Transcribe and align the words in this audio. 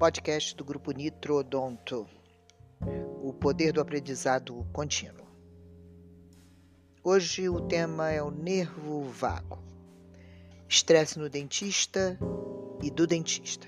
podcast 0.00 0.56
do 0.56 0.64
grupo 0.64 0.92
Nitrodonto, 0.92 2.08
o 3.22 3.34
poder 3.34 3.70
do 3.70 3.82
aprendizado 3.82 4.66
contínuo. 4.72 5.26
Hoje 7.04 7.50
o 7.50 7.60
tema 7.60 8.10
é 8.10 8.22
o 8.22 8.30
nervo 8.30 9.02
vago, 9.02 9.62
estresse 10.66 11.18
no 11.18 11.28
dentista 11.28 12.18
e 12.82 12.90
do 12.90 13.06
dentista. 13.06 13.66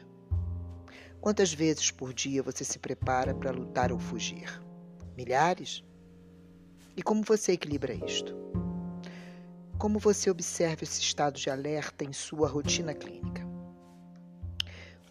Quantas 1.20 1.52
vezes 1.52 1.90
por 1.90 2.14
dia 2.14 2.42
você 2.42 2.64
se 2.64 2.78
prepara 2.78 3.34
para 3.34 3.50
lutar 3.50 3.92
ou 3.92 3.98
fugir? 3.98 4.58
Milhares? 5.14 5.84
E 6.96 7.02
como 7.02 7.22
você 7.22 7.52
equilibra 7.52 7.92
isto? 7.92 8.34
Como 9.78 9.98
você 9.98 10.30
observa 10.30 10.82
esse 10.82 11.02
estado 11.02 11.38
de 11.38 11.50
alerta 11.50 12.04
em 12.04 12.12
sua 12.14 12.48
rotina 12.48 12.94
clínica? 12.94 13.41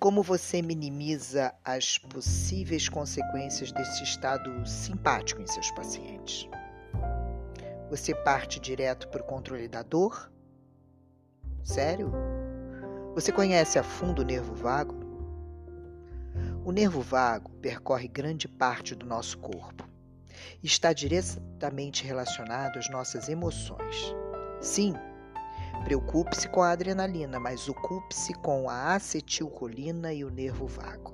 Como 0.01 0.23
você 0.23 0.63
minimiza 0.63 1.53
as 1.63 1.99
possíveis 1.99 2.89
consequências 2.89 3.71
desse 3.71 4.03
estado 4.03 4.65
simpático 4.65 5.43
em 5.43 5.45
seus 5.45 5.69
pacientes? 5.69 6.49
Você 7.87 8.15
parte 8.15 8.59
direto 8.59 9.07
para 9.09 9.21
o 9.21 9.23
controle 9.23 9.67
da 9.67 9.83
dor? 9.83 10.31
Sério? 11.63 12.11
Você 13.13 13.31
conhece 13.31 13.77
a 13.77 13.83
fundo 13.83 14.23
o 14.23 14.25
nervo 14.25 14.55
vago? 14.55 14.95
O 16.65 16.71
nervo 16.71 16.99
vago 16.99 17.51
percorre 17.61 18.07
grande 18.07 18.47
parte 18.47 18.95
do 18.95 19.05
nosso 19.05 19.37
corpo 19.37 19.87
e 20.63 20.65
está 20.65 20.93
diretamente 20.93 22.03
relacionado 22.03 22.79
às 22.79 22.89
nossas 22.89 23.29
emoções. 23.29 24.15
Sim, 24.61 24.95
Preocupe-se 25.83 26.47
com 26.47 26.61
a 26.61 26.71
adrenalina, 26.71 27.39
mas 27.39 27.67
ocupe-se 27.67 28.33
com 28.35 28.69
a 28.69 28.95
acetilcolina 28.95 30.13
e 30.13 30.23
o 30.23 30.29
nervo 30.29 30.67
vago. 30.67 31.13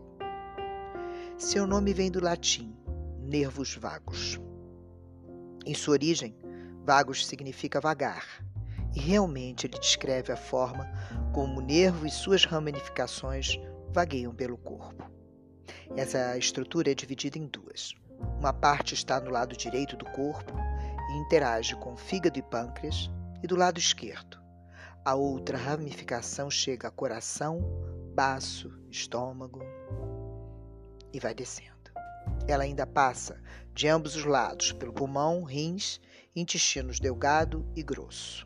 Seu 1.38 1.66
nome 1.66 1.94
vem 1.94 2.12
do 2.12 2.20
latim, 2.20 2.76
nervos 3.20 3.76
vagos. 3.76 4.40
Em 5.66 5.74
sua 5.74 5.94
origem, 5.94 6.36
vagos 6.86 7.26
significa 7.26 7.80
vagar, 7.80 8.26
e 8.96 9.00
realmente 9.00 9.68
ele 9.68 9.80
descreve 9.80 10.32
a 10.32 10.38
forma 10.38 10.90
como 11.34 11.60
o 11.60 11.64
nervo 11.64 12.06
e 12.06 12.12
suas 12.12 12.46
ramificações 12.46 13.60
vagueiam 13.92 14.34
pelo 14.34 14.58
corpo. 14.58 15.10
Essa 15.96 16.38
estrutura 16.38 16.92
é 16.92 16.96
dividida 16.96 17.38
em 17.38 17.48
duas. 17.48 17.94
Uma 18.40 18.52
parte 18.52 18.94
está 18.94 19.20
no 19.20 19.30
lado 19.30 19.56
direito 19.56 19.96
do 19.96 20.06
corpo 20.06 20.54
e 21.12 21.18
interage 21.18 21.76
com 21.76 21.96
fígado 21.96 22.38
e 22.38 22.42
pâncreas, 22.42 23.10
e 23.44 23.48
do 23.48 23.56
lado 23.56 23.78
esquerdo, 23.78 24.40
a 25.08 25.16
outra 25.16 25.58
ramificação 25.58 26.52
chega 26.52 26.90
a 26.90 26.92
coração, 26.92 27.62
baço, 28.14 28.78
estômago 28.92 29.62
e 31.14 31.20
vai 31.22 31.34
descendo. 31.34 31.94
Ela 32.46 32.66
ainda 32.66 32.86
passa 32.86 33.42
de 33.74 33.88
ambos 33.88 34.18
os 34.18 34.26
lados, 34.26 34.74
pelo 34.74 34.92
pulmão, 34.92 35.46
rins, 35.46 36.02
intestinos 36.36 37.00
delgado 37.00 37.66
e 37.74 37.82
grosso. 37.82 38.46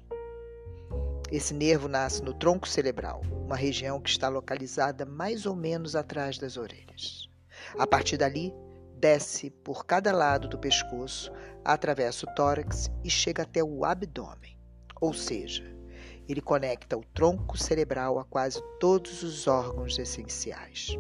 Esse 1.31 1.51
nervo 1.51 1.87
nasce 1.87 2.21
no 2.21 2.31
tronco 2.31 2.67
cerebral, 2.67 3.23
uma 3.43 3.55
região 3.55 3.99
que 3.99 4.11
está 4.11 4.29
localizada 4.29 5.03
mais 5.03 5.47
ou 5.47 5.55
menos 5.55 5.95
atrás 5.95 6.37
das 6.37 6.57
orelhas. 6.57 7.27
A 7.75 7.87
partir 7.87 8.17
dali, 8.17 8.53
desce 8.99 9.49
por 9.49 9.83
cada 9.83 10.11
lado 10.11 10.47
do 10.47 10.59
pescoço, 10.59 11.31
atravessa 11.65 12.29
o 12.29 12.35
tórax 12.35 12.87
e 13.03 13.09
chega 13.09 13.41
até 13.41 13.63
o 13.63 13.83
abdômen, 13.83 14.55
ou 15.01 15.11
seja, 15.11 15.80
ele 16.27 16.41
conecta 16.41 16.97
o 16.97 17.03
tronco 17.03 17.57
cerebral 17.57 18.19
a 18.19 18.25
quase 18.25 18.61
todos 18.79 19.23
os 19.23 19.47
órgãos 19.47 19.97
essenciais. 19.99 20.97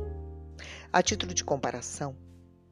A 0.91 1.01
título 1.01 1.33
de 1.33 1.43
comparação, 1.43 2.15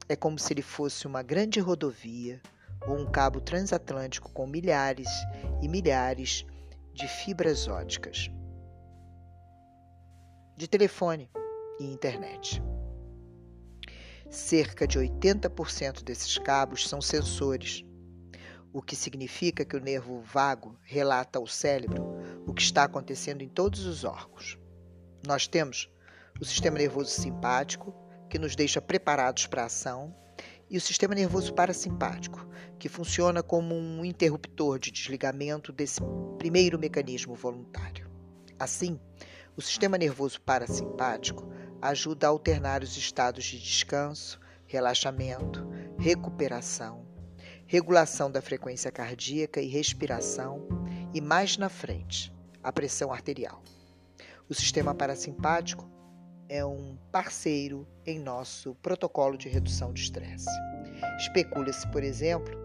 é 0.07 0.16
como 0.16 0.40
se 0.40 0.51
ele 0.51 0.62
fosse 0.62 1.06
uma 1.06 1.22
grande 1.22 1.59
rodovia 1.59 2.41
ou 2.88 2.97
um 2.97 3.09
cabo 3.09 3.40
transatlântico 3.40 4.31
com 4.31 4.47
milhares 4.47 5.09
e 5.62 5.68
milhares 5.68 6.46
de 6.94 7.07
fibras 7.07 7.68
óticas, 7.68 8.29
de 10.57 10.68
telefone 10.68 11.29
e 11.79 11.85
internet. 11.85 12.62
Cerca 14.29 14.88
de 14.88 15.00
80% 15.00 16.03
desses 16.03 16.38
cabos 16.38 16.88
são 16.88 17.02
sensores 17.02 17.84
o 18.72 18.81
que 18.81 18.96
significa 18.96 19.66
que 19.66 19.75
o 19.75 19.80
nervo 19.80 20.22
vago 20.22 20.78
relata 20.84 21.40
ao 21.40 21.47
cérebro 21.47 22.18
o 22.46 22.53
que 22.53 22.62
está 22.62 22.84
acontecendo 22.84 23.41
em 23.41 23.50
todos 23.50 23.85
os 23.85 24.03
órgãos. 24.03 24.57
Nós 25.25 25.47
temos 25.47 25.91
o 26.40 26.46
sistema 26.46 26.78
nervoso 26.78 27.09
simpático, 27.09 27.94
que 28.29 28.40
nos 28.40 28.56
deixa 28.56 28.79
preparados 28.79 29.47
para 29.47 29.63
a 29.63 29.66
ação, 29.66 30.16
e 30.69 30.78
o 30.78 30.81
sistema 30.81 31.16
nervoso 31.16 31.53
parasimpático, 31.53 32.47
que 32.78 32.88
funciona 32.88 33.41
como 33.41 33.74
um 33.74 34.06
interruptor 34.06 34.78
de 34.78 34.91
desligamento 34.91 35.72
desse 35.72 36.00
primeiro 36.38 36.78
mecanismo 36.78 37.34
voluntário. 37.34 38.08
Assim, 38.59 39.00
o 39.58 39.62
sistema 39.62 39.97
nervoso 39.97 40.40
parasimpático 40.41 41.52
ajuda 41.81 42.28
a 42.28 42.29
alternar 42.29 42.84
os 42.84 42.96
estados 42.96 43.46
de 43.46 43.59
descanso, 43.59 44.40
relaxamento, 44.68 45.68
recuperação 45.97 47.09
regulação 47.72 48.31
da 48.31 48.41
frequência 48.41 48.91
cardíaca 48.91 49.62
e 49.62 49.68
respiração, 49.68 50.68
e 51.13 51.22
mais 51.22 51.56
na 51.56 51.69
frente, 51.69 52.34
a 52.63 52.72
pressão 52.72 53.13
arterial. 53.13 53.62
O 54.50 54.56
sistema 54.56 54.96
parasimpático 54.96 55.88
é 56.50 56.66
um 56.66 56.97
parceiro 57.12 57.88
em 58.08 58.18
nosso 58.18 58.74
protocolo 58.81 59.38
de 59.38 59.47
redução 59.47 59.94
de 59.94 60.02
estresse. 60.02 60.50
Especula-se, 61.19 61.88
por 61.91 62.03
exemplo, 62.03 62.58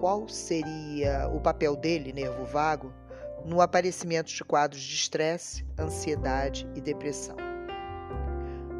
qual 0.00 0.28
seria 0.28 1.26
o 1.28 1.40
papel 1.40 1.74
dele, 1.74 2.12
nervo 2.12 2.44
vago, 2.44 2.92
no 3.46 3.62
aparecimento 3.62 4.30
de 4.30 4.44
quadros 4.44 4.82
de 4.82 4.94
estresse, 4.94 5.64
ansiedade 5.78 6.68
e 6.74 6.80
depressão. 6.82 7.36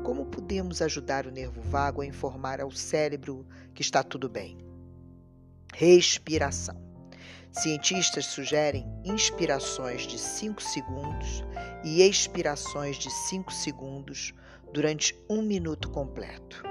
Como 0.04 0.26
podemos 0.26 0.82
ajudar 0.82 1.26
o 1.26 1.30
nervo 1.30 1.62
vago 1.62 2.02
a 2.02 2.06
informar 2.06 2.60
ao 2.60 2.70
cérebro 2.70 3.46
que 3.72 3.80
está 3.80 4.02
tudo 4.02 4.28
bem? 4.28 4.70
Respiração. 5.74 6.76
Cientistas 7.50 8.26
sugerem 8.26 8.86
inspirações 9.04 10.02
de 10.02 10.18
5 10.18 10.62
segundos 10.62 11.42
e 11.82 12.02
expirações 12.02 12.96
de 12.98 13.10
5 13.10 13.50
segundos 13.50 14.34
durante 14.70 15.18
um 15.30 15.40
minuto 15.40 15.88
completo. 15.88 16.62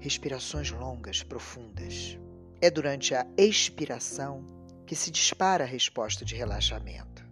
Respirações 0.00 0.70
longas, 0.70 1.22
profundas. 1.22 2.18
É 2.62 2.70
durante 2.70 3.14
a 3.14 3.26
expiração 3.36 4.42
que 4.86 4.96
se 4.96 5.10
dispara 5.10 5.64
a 5.64 5.66
resposta 5.66 6.24
de 6.24 6.34
relaxamento. 6.34 7.22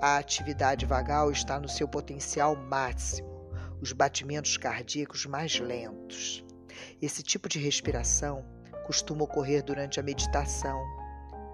A 0.00 0.18
atividade 0.18 0.84
vagal 0.84 1.30
está 1.30 1.58
no 1.58 1.68
seu 1.68 1.88
potencial 1.88 2.54
máximo, 2.54 3.50
os 3.80 3.92
batimentos 3.92 4.58
cardíacos 4.58 5.24
mais 5.24 5.58
lentos. 5.58 6.44
Esse 7.00 7.22
tipo 7.22 7.48
de 7.48 7.58
respiração 7.58 8.44
costuma 8.92 9.24
ocorrer 9.24 9.64
durante 9.64 9.98
a 9.98 10.02
meditação 10.02 10.84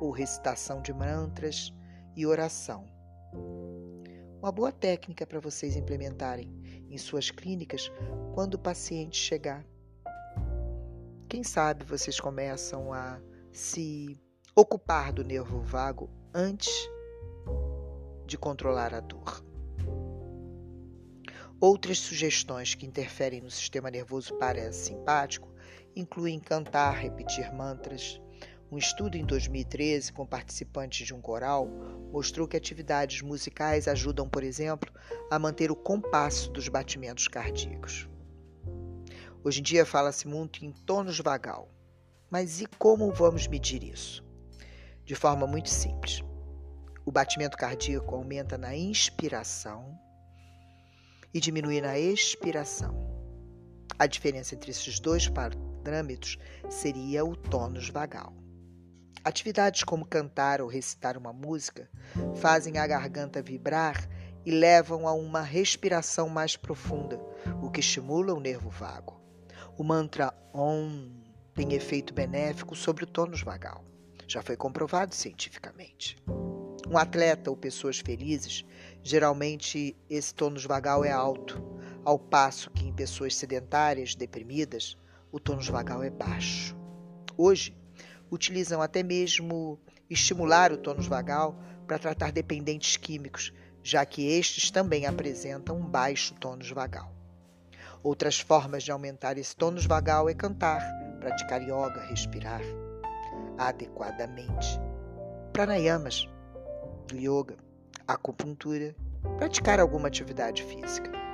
ou 0.01 0.11
recitação 0.11 0.83
de 0.83 0.93
mantras 0.93 1.73
e 2.17 2.27
oração. 2.27 2.85
Uma 4.43 4.51
boa 4.51 4.73
técnica 4.73 5.25
para 5.25 5.39
vocês 5.39 5.77
implementarem 5.77 6.53
em 6.91 6.99
suas 6.99 7.31
clínicas 7.31 7.93
quando 8.35 8.55
o 8.55 8.59
paciente 8.59 9.17
chegar. 9.17 9.65
Quem 11.29 11.45
sabe 11.45 11.85
vocês 11.85 12.19
começam 12.19 12.93
a 12.93 13.21
se 13.53 14.21
ocupar 14.57 15.13
do 15.13 15.23
nervo 15.23 15.61
vago 15.61 16.11
antes 16.35 16.91
de 18.27 18.37
controlar 18.37 18.93
a 18.93 18.99
dor. 18.99 19.45
Outras 21.61 22.01
sugestões 22.01 22.75
que 22.75 22.85
interferem 22.85 23.41
no 23.41 23.51
sistema 23.51 23.93
nervoso 23.93 24.35
parasimpático 24.39 25.48
incluem 26.01 26.39
cantar, 26.39 26.93
repetir 26.93 27.53
mantras. 27.53 28.21
Um 28.71 28.79
estudo 28.79 29.17
em 29.17 29.25
2013 29.25 30.13
com 30.13 30.27
participantes 30.27 31.07
de 31.07 31.15
um 31.15 31.21
coral 31.21 31.67
mostrou 32.13 32.47
que 32.47 32.57
atividades 32.57 33.23
musicais 33.23 33.89
ajudam, 33.89 34.29
por 34.29 34.43
exemplo, 34.43 34.93
a 35.31 35.39
manter 35.39 35.71
o 35.71 35.77
compasso 35.77 36.51
dos 36.51 36.69
batimentos 36.69 37.27
cardíacos. 37.29 38.09
Hoje 39.43 39.61
em 39.61 39.63
dia 39.63 39.87
fala-se 39.87 40.29
muito 40.29 40.65
em 40.65 40.73
tônus 40.73 41.19
vagal. 41.19 41.69
Mas 42.31 42.61
e 42.61 42.67
como 42.67 43.11
vamos 43.11 43.47
medir 43.47 43.83
isso? 43.83 44.23
De 45.05 45.15
forma 45.15 45.47
muito 45.47 45.71
simples. 45.71 46.23
O 47.07 47.11
batimento 47.11 47.57
cardíaco 47.57 48.15
aumenta 48.15 48.59
na 48.59 48.77
inspiração 48.77 49.99
e 51.33 51.41
diminui 51.41 51.81
na 51.81 51.99
expiração. 51.99 52.95
A 53.99 54.07
diferença 54.07 54.55
entre 54.55 54.71
esses 54.71 55.01
dois 55.01 55.27
seria 56.69 57.25
o 57.25 57.37
tônus 57.37 57.89
vagal. 57.89 58.33
Atividades 59.25 59.85
como 59.85 60.07
cantar 60.07 60.61
ou 60.61 60.69
recitar 60.69 61.17
uma 61.17 61.33
música 61.33 61.89
fazem 62.37 62.79
a 62.79 62.87
garganta 62.87 63.43
vibrar 63.43 64.09
e 64.47 64.51
levam 64.51 65.07
a 65.07 65.13
uma 65.13 65.43
respiração 65.43 66.29
mais 66.29 66.57
profunda, 66.57 67.21
o 67.63 67.71
que 67.71 67.81
estimula 67.81 68.33
o 68.33 68.41
nervo 68.41 68.71
vago. 68.71 69.21
O 69.77 69.85
mantra 69.85 70.33
Om 70.55 71.11
tem 71.55 71.75
efeito 71.75 72.15
benéfico 72.15 72.75
sobre 72.75 73.05
o 73.05 73.07
tônus 73.07 73.43
vagal. 73.43 73.85
Já 74.27 74.43
foi 74.43 74.57
comprovado 74.57 75.15
cientificamente. 75.15 76.17
Um 76.89 76.97
atleta 76.97 77.51
ou 77.51 77.57
pessoas 77.57 77.99
felizes, 77.99 78.65
geralmente 79.03 79.97
esse 80.09 80.35
tônus 80.35 80.65
vagal 80.65 81.05
é 81.05 81.11
alto, 81.11 81.63
ao 82.05 82.19
passo 82.19 82.71
que 82.71 82.87
em 82.87 82.93
pessoas 82.93 83.37
sedentárias, 83.37 84.15
deprimidas, 84.15 84.97
o 85.31 85.39
tônus 85.39 85.69
vagal 85.69 86.03
é 86.03 86.11
baixo. 86.11 86.77
Hoje, 87.37 87.77
utilizam 88.31 88.81
até 88.81 89.03
mesmo 89.03 89.79
estimular 90.09 90.73
o 90.73 90.79
tônus 90.79 91.07
vagal 91.07 91.57
para 91.87 91.99
tratar 91.99 92.33
dependentes 92.33 92.97
químicos, 92.97 93.53
já 93.83 94.05
que 94.05 94.27
estes 94.27 94.71
também 94.71 95.07
apresentam 95.07 95.77
um 95.77 95.85
baixo 95.85 96.35
tônus 96.35 96.71
vagal. 96.71 97.13
Outras 98.03 98.39
formas 98.39 98.83
de 98.83 98.93
aumentar 98.93 99.39
esse 99.39 99.57
tônus 99.57 99.87
vagal 99.87 100.29
é 100.29 100.35
cantar, 100.35 100.83
praticar 101.19 101.63
yoga, 101.63 102.01
respirar 102.09 102.61
adequadamente, 103.59 104.81
pranayamas, 105.53 106.29
yoga, 107.13 107.57
acupuntura, 108.07 108.95
praticar 109.37 109.81
alguma 109.81 110.09
atividade 110.09 110.63
física. 110.63 111.28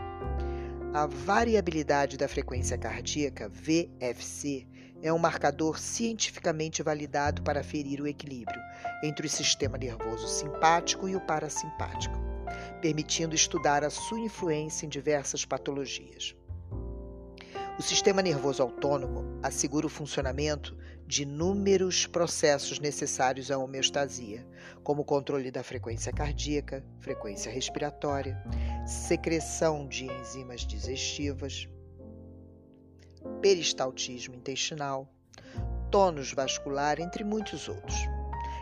A 0.94 1.06
variabilidade 1.06 2.16
da 2.16 2.28
frequência 2.28 2.78
cardíaca, 2.78 3.48
VFC, 3.48 4.64
é 5.02 5.12
um 5.12 5.18
marcador 5.18 5.76
cientificamente 5.76 6.84
validado 6.84 7.42
para 7.42 7.62
aferir 7.62 8.00
o 8.00 8.06
equilíbrio 8.06 8.62
entre 9.02 9.26
o 9.26 9.28
sistema 9.28 9.76
nervoso 9.76 10.28
simpático 10.28 11.08
e 11.08 11.16
o 11.16 11.20
parasimpático, 11.20 12.16
permitindo 12.80 13.34
estudar 13.34 13.82
a 13.82 13.90
sua 13.90 14.20
influência 14.20 14.86
em 14.86 14.88
diversas 14.88 15.44
patologias. 15.44 16.36
O 17.76 17.82
sistema 17.82 18.22
nervoso 18.22 18.62
autônomo 18.62 19.40
assegura 19.42 19.88
o 19.88 19.90
funcionamento 19.90 20.78
de 21.08 21.24
inúmeros 21.24 22.06
processos 22.06 22.78
necessários 22.78 23.50
à 23.50 23.58
homeostasia, 23.58 24.46
como 24.84 25.02
o 25.02 25.04
controle 25.04 25.50
da 25.50 25.64
frequência 25.64 26.12
cardíaca, 26.12 26.84
frequência 27.00 27.50
respiratória, 27.50 28.40
secreção 28.86 29.86
de 29.86 30.04
enzimas 30.04 30.60
digestivas, 30.60 31.68
peristaltismo 33.40 34.34
intestinal, 34.34 35.08
tônus 35.90 36.32
vascular, 36.32 37.00
entre 37.00 37.24
muitos 37.24 37.68
outros. 37.68 37.96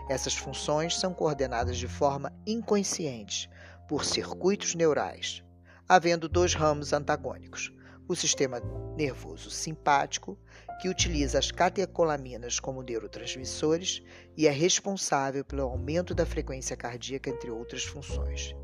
Essas 0.09 0.35
funções 0.35 0.97
são 0.97 1.13
coordenadas 1.13 1.77
de 1.77 1.89
forma 1.89 2.33
inconsciente 2.47 3.51
por 3.89 4.05
circuitos 4.05 4.75
neurais, 4.75 5.43
havendo 5.89 6.29
dois 6.29 6.55
ramos 6.55 6.93
antagônicos 6.93 7.73
o 8.09 8.17
sistema 8.17 8.61
nervoso 8.97 9.51
simpático, 9.51 10.39
que 10.81 10.89
utiliza 10.89 11.39
as 11.39 11.51
catecolaminas 11.51 12.61
como 12.61 12.83
neurotransmissores 12.83 14.03
e 14.37 14.47
é 14.47 14.51
responsável 14.51 15.45
pelo 15.45 15.63
aumento 15.63 16.15
da 16.15 16.27
frequência 16.27 16.77
cardíaca, 16.77 17.31
entre 17.31 17.51
outras 17.51 17.85
funções. 17.85 18.55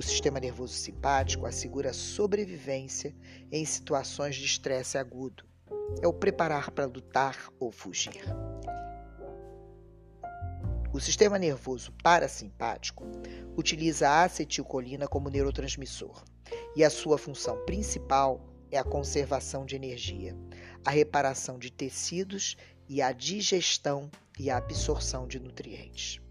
O 0.00 0.02
sistema 0.02 0.40
nervoso 0.40 0.72
simpático 0.72 1.44
assegura 1.44 1.90
a 1.90 1.92
sobrevivência 1.92 3.14
em 3.52 3.66
situações 3.66 4.34
de 4.34 4.46
estresse 4.46 4.96
agudo. 4.96 5.44
É 6.00 6.08
o 6.08 6.12
preparar 6.14 6.70
para 6.70 6.86
lutar 6.86 7.50
ou 7.60 7.70
fugir. 7.70 8.24
O 10.90 10.98
sistema 10.98 11.38
nervoso 11.38 11.92
parasimpático 12.02 13.04
utiliza 13.58 14.08
a 14.08 14.24
acetilcolina 14.24 15.06
como 15.06 15.28
neurotransmissor 15.28 16.24
e 16.74 16.82
a 16.82 16.88
sua 16.88 17.18
função 17.18 17.62
principal 17.66 18.40
é 18.70 18.78
a 18.78 18.84
conservação 18.84 19.66
de 19.66 19.76
energia, 19.76 20.34
a 20.82 20.90
reparação 20.90 21.58
de 21.58 21.70
tecidos 21.70 22.56
e 22.88 23.02
a 23.02 23.12
digestão 23.12 24.10
e 24.38 24.48
a 24.48 24.56
absorção 24.56 25.28
de 25.28 25.38
nutrientes. 25.38 26.22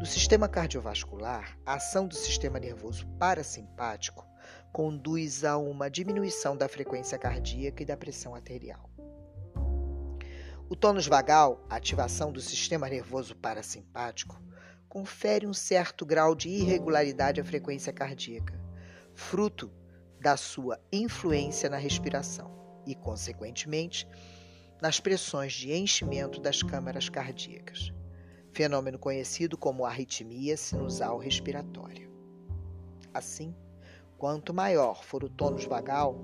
No 0.00 0.06
sistema 0.06 0.48
cardiovascular, 0.48 1.58
a 1.64 1.74
ação 1.74 2.06
do 2.06 2.14
sistema 2.14 2.58
nervoso 2.58 3.06
parasimpático 3.18 4.26
conduz 4.72 5.44
a 5.44 5.56
uma 5.56 5.88
diminuição 5.88 6.56
da 6.56 6.68
frequência 6.68 7.18
cardíaca 7.18 7.82
e 7.82 7.86
da 7.86 7.96
pressão 7.96 8.34
arterial. 8.34 8.90
O 10.68 10.74
tônus 10.74 11.06
vagal, 11.06 11.64
a 11.68 11.76
ativação 11.76 12.32
do 12.32 12.40
sistema 12.40 12.88
nervoso 12.88 13.36
parasimpático, 13.36 14.40
confere 14.88 15.46
um 15.46 15.54
certo 15.54 16.06
grau 16.06 16.34
de 16.34 16.48
irregularidade 16.48 17.40
à 17.40 17.44
frequência 17.44 17.92
cardíaca, 17.92 18.58
fruto 19.14 19.72
da 20.20 20.36
sua 20.36 20.80
influência 20.92 21.68
na 21.68 21.76
respiração 21.76 22.82
e, 22.86 22.94
consequentemente, 22.94 24.08
nas 24.80 25.00
pressões 25.00 25.52
de 25.52 25.72
enchimento 25.72 26.40
das 26.40 26.62
câmaras 26.62 27.08
cardíacas, 27.08 27.92
fenômeno 28.54 28.98
conhecido 28.98 29.58
como 29.58 29.84
arritmia 29.84 30.56
sinusal 30.56 31.18
respiratória. 31.18 32.08
Assim, 33.12 33.54
quanto 34.16 34.54
maior 34.54 35.04
for 35.04 35.24
o 35.24 35.28
tônus 35.28 35.64
vagal, 35.64 36.16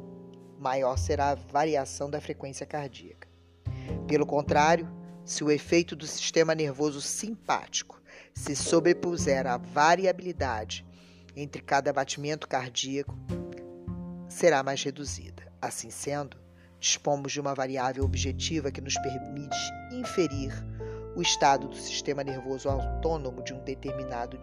maior 0.59 0.97
será 0.97 1.31
a 1.31 1.35
variação 1.35 2.09
da 2.09 2.21
frequência 2.21 2.65
cardíaca. 2.65 3.29
Pelo 4.07 4.25
contrário, 4.25 4.89
se 5.25 5.43
o 5.43 5.51
efeito 5.51 5.97
do 5.97 6.07
sistema 6.07 6.55
nervoso 6.55 7.01
simpático 7.01 8.01
se 8.33 8.55
sobrepuser 8.55 9.47
à 9.47 9.57
variabilidade 9.57 10.87
entre 11.35 11.61
cada 11.61 11.93
batimento 11.93 12.49
cardíaco, 12.49 13.15
será 14.29 14.63
mais 14.63 14.83
reduzida. 14.83 15.51
Assim 15.61 15.91
sendo, 15.91 16.37
dispomos 16.79 17.33
de 17.33 17.41
uma 17.41 17.55
variável 17.55 18.05
objetiva 18.05 18.71
que 18.71 18.81
nos 18.81 18.95
permite 18.99 19.57
inferir 19.93 20.53
o 21.15 21.23
estado 21.23 21.69
do 21.69 21.77
sistema 21.77 22.23
nervoso 22.23 22.69
autônomo 22.69 23.43
de 23.43 23.53
um 23.53 23.63
determinado 23.65 24.39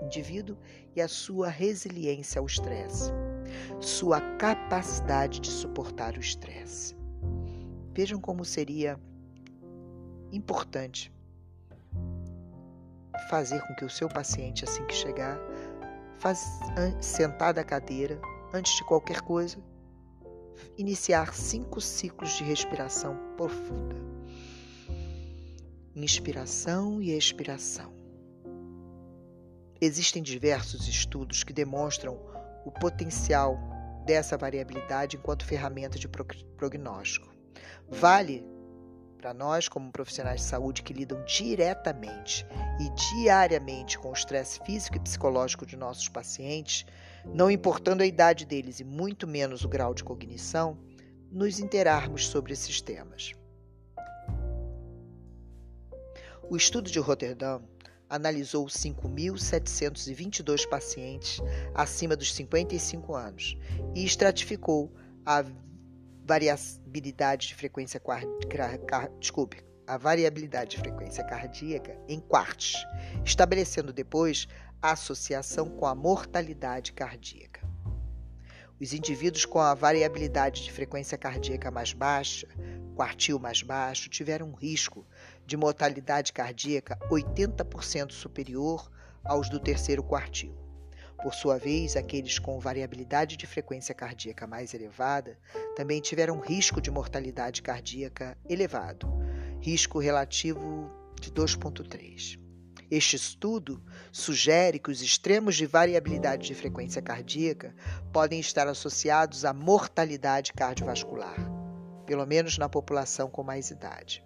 indivíduo 0.00 0.56
e 0.94 1.00
a 1.00 1.08
sua 1.08 1.48
resiliência 1.48 2.38
ao 2.38 2.46
estresse, 2.46 3.10
sua 3.80 4.20
capacidade 4.36 5.40
de 5.40 5.48
suportar 5.48 6.16
o 6.16 6.20
estresse. 6.20 6.96
Vejam 7.92 8.20
como 8.20 8.44
seria 8.44 8.98
importante 10.32 11.12
fazer 13.28 13.60
com 13.66 13.74
que 13.74 13.84
o 13.84 13.90
seu 13.90 14.08
paciente, 14.08 14.64
assim 14.64 14.84
que 14.86 14.94
chegar, 14.94 15.38
faz, 16.18 16.60
sentar 17.00 17.52
da 17.52 17.64
cadeira, 17.64 18.18
antes 18.52 18.76
de 18.76 18.84
qualquer 18.84 19.20
coisa, 19.22 19.58
iniciar 20.78 21.34
cinco 21.34 21.80
ciclos 21.80 22.30
de 22.32 22.44
respiração 22.44 23.16
profunda. 23.36 23.96
Inspiração 25.94 27.02
e 27.02 27.10
expiração. 27.10 27.92
Existem 29.78 30.22
diversos 30.22 30.88
estudos 30.88 31.44
que 31.44 31.52
demonstram 31.52 32.18
o 32.64 32.70
potencial 32.70 33.58
dessa 34.06 34.38
variabilidade 34.38 35.18
enquanto 35.18 35.44
ferramenta 35.44 35.98
de 35.98 36.08
prognóstico. 36.08 37.30
Vale 37.90 38.42
para 39.18 39.34
nós, 39.34 39.68
como 39.68 39.92
profissionais 39.92 40.40
de 40.40 40.46
saúde 40.46 40.82
que 40.82 40.94
lidam 40.94 41.22
diretamente 41.26 42.46
e 42.80 42.88
diariamente 43.12 43.98
com 43.98 44.08
o 44.08 44.14
estresse 44.14 44.60
físico 44.64 44.96
e 44.96 45.00
psicológico 45.00 45.66
de 45.66 45.76
nossos 45.76 46.08
pacientes, 46.08 46.86
não 47.26 47.50
importando 47.50 48.02
a 48.02 48.06
idade 48.06 48.46
deles 48.46 48.80
e 48.80 48.84
muito 48.84 49.26
menos 49.26 49.62
o 49.62 49.68
grau 49.68 49.92
de 49.92 50.02
cognição, 50.02 50.78
nos 51.30 51.60
interarmos 51.60 52.28
sobre 52.28 52.54
esses 52.54 52.80
temas. 52.80 53.34
O 56.52 56.56
estudo 56.56 56.90
de 56.90 56.98
Rotterdam 56.98 57.62
analisou 58.10 58.66
5.722 58.66 60.68
pacientes 60.68 61.40
acima 61.74 62.14
dos 62.14 62.34
55 62.34 63.14
anos 63.14 63.56
e 63.94 64.04
estratificou 64.04 64.92
a 65.24 65.42
variabilidade 66.26 67.48
de 67.48 67.54
frequência 67.54 67.98
desculpe, 69.18 69.64
a 69.86 69.96
variabilidade 69.96 70.72
de 70.72 70.82
frequência 70.82 71.24
cardíaca 71.24 71.98
em 72.06 72.20
quartos, 72.20 72.86
estabelecendo 73.24 73.90
depois 73.90 74.46
a 74.82 74.92
associação 74.92 75.70
com 75.70 75.86
a 75.86 75.94
mortalidade 75.94 76.92
cardíaca. 76.92 77.66
Os 78.78 78.92
indivíduos 78.92 79.46
com 79.46 79.58
a 79.58 79.72
variabilidade 79.72 80.64
de 80.64 80.70
frequência 80.70 81.16
cardíaca 81.16 81.70
mais 81.70 81.94
baixa, 81.94 82.46
quartil 82.94 83.38
mais 83.38 83.62
baixo, 83.62 84.10
tiveram 84.10 84.50
um 84.50 84.54
risco 84.54 85.06
de 85.46 85.56
mortalidade 85.56 86.32
cardíaca 86.32 86.98
80% 87.10 88.12
superior 88.12 88.90
aos 89.24 89.48
do 89.48 89.60
terceiro 89.60 90.02
quartil. 90.02 90.54
Por 91.22 91.32
sua 91.32 91.56
vez, 91.56 91.96
aqueles 91.96 92.38
com 92.38 92.58
variabilidade 92.58 93.36
de 93.36 93.46
frequência 93.46 93.94
cardíaca 93.94 94.44
mais 94.44 94.74
elevada 94.74 95.38
também 95.76 96.00
tiveram 96.00 96.40
risco 96.40 96.80
de 96.80 96.90
mortalidade 96.90 97.62
cardíaca 97.62 98.36
elevado, 98.48 99.06
risco 99.60 100.00
relativo 100.00 100.90
de 101.20 101.30
2,3. 101.30 102.40
Este 102.90 103.16
estudo 103.16 103.82
sugere 104.10 104.78
que 104.78 104.90
os 104.90 105.00
extremos 105.00 105.54
de 105.54 105.64
variabilidade 105.64 106.48
de 106.48 106.54
frequência 106.54 107.00
cardíaca 107.00 107.74
podem 108.12 108.40
estar 108.40 108.66
associados 108.66 109.44
à 109.44 109.52
mortalidade 109.54 110.52
cardiovascular, 110.52 111.36
pelo 112.04 112.26
menos 112.26 112.58
na 112.58 112.68
população 112.68 113.30
com 113.30 113.42
mais 113.42 113.70
idade. 113.70 114.22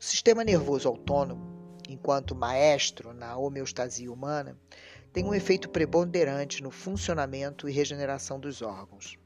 O 0.00 0.02
sistema 0.02 0.42
nervoso 0.42 0.88
autônomo, 0.88 1.78
enquanto 1.86 2.34
maestro 2.34 3.12
na 3.12 3.36
homeostasia 3.36 4.10
humana, 4.10 4.56
tem 5.12 5.26
um 5.26 5.34
efeito 5.34 5.68
preponderante 5.68 6.62
no 6.62 6.70
funcionamento 6.70 7.68
e 7.68 7.72
regeneração 7.72 8.40
dos 8.40 8.62
órgãos. 8.62 9.18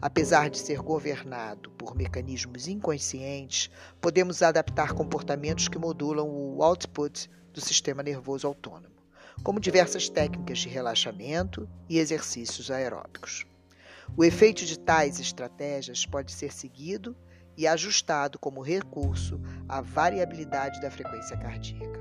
Apesar 0.00 0.48
de 0.48 0.56
ser 0.56 0.78
governado 0.78 1.70
por 1.72 1.94
mecanismos 1.94 2.66
inconscientes, 2.66 3.70
podemos 4.00 4.42
adaptar 4.42 4.94
comportamentos 4.94 5.68
que 5.68 5.76
modulam 5.76 6.26
o 6.26 6.62
output 6.62 7.28
do 7.52 7.60
sistema 7.60 8.02
nervoso 8.02 8.46
autônomo, 8.46 8.96
como 9.44 9.60
diversas 9.60 10.08
técnicas 10.08 10.60
de 10.60 10.68
relaxamento 10.70 11.68
e 11.90 11.98
exercícios 11.98 12.70
aeróbicos. 12.70 13.44
O 14.16 14.24
efeito 14.24 14.64
de 14.64 14.78
tais 14.78 15.20
estratégias 15.20 16.06
pode 16.06 16.32
ser 16.32 16.54
seguido 16.54 17.14
e 17.56 17.66
ajustado 17.66 18.38
como 18.38 18.62
recurso 18.62 19.40
à 19.68 19.80
variabilidade 19.80 20.80
da 20.80 20.90
frequência 20.90 21.36
cardíaca. 21.36 22.00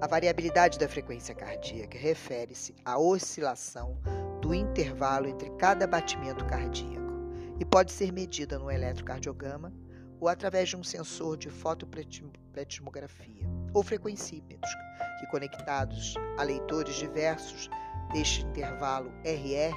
A 0.00 0.06
variabilidade 0.06 0.78
da 0.78 0.88
frequência 0.88 1.34
cardíaca 1.34 1.96
refere-se 1.96 2.74
à 2.84 2.98
oscilação 2.98 3.96
do 4.40 4.52
intervalo 4.52 5.28
entre 5.28 5.48
cada 5.50 5.86
batimento 5.86 6.44
cardíaco 6.44 7.12
e 7.60 7.64
pode 7.64 7.92
ser 7.92 8.12
medida 8.12 8.58
no 8.58 8.68
eletrocardiograma 8.68 9.72
ou 10.20 10.28
através 10.28 10.68
de 10.68 10.76
um 10.76 10.82
sensor 10.82 11.36
de 11.36 11.48
fotopletismografia 11.50 13.46
ou 13.72 13.82
frequencímetros 13.82 14.72
que, 15.20 15.26
conectados 15.28 16.14
a 16.36 16.42
leitores 16.42 16.96
diversos 16.96 17.70
deste 18.12 18.42
intervalo 18.42 19.12
RR, 19.24 19.74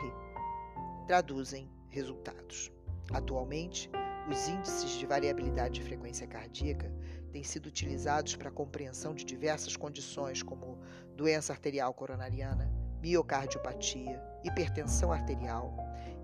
traduzem 1.08 1.70
resultados. 1.89 2.75
Atualmente, 3.14 3.90
os 4.30 4.48
índices 4.48 4.92
de 4.92 5.06
variabilidade 5.06 5.76
de 5.76 5.84
frequência 5.84 6.26
cardíaca 6.26 6.92
têm 7.32 7.44
sido 7.44 7.68
utilizados 7.68 8.36
para 8.36 8.50
a 8.50 8.52
compreensão 8.52 9.14
de 9.14 9.24
diversas 9.24 9.76
condições 9.78 10.42
como 10.42 10.80
doença 11.16 11.54
arterial 11.54 11.94
coronariana, 11.94 12.72
miocardiopatia, 13.02 14.22
hipertensão 14.44 15.12
arterial, 15.12 15.76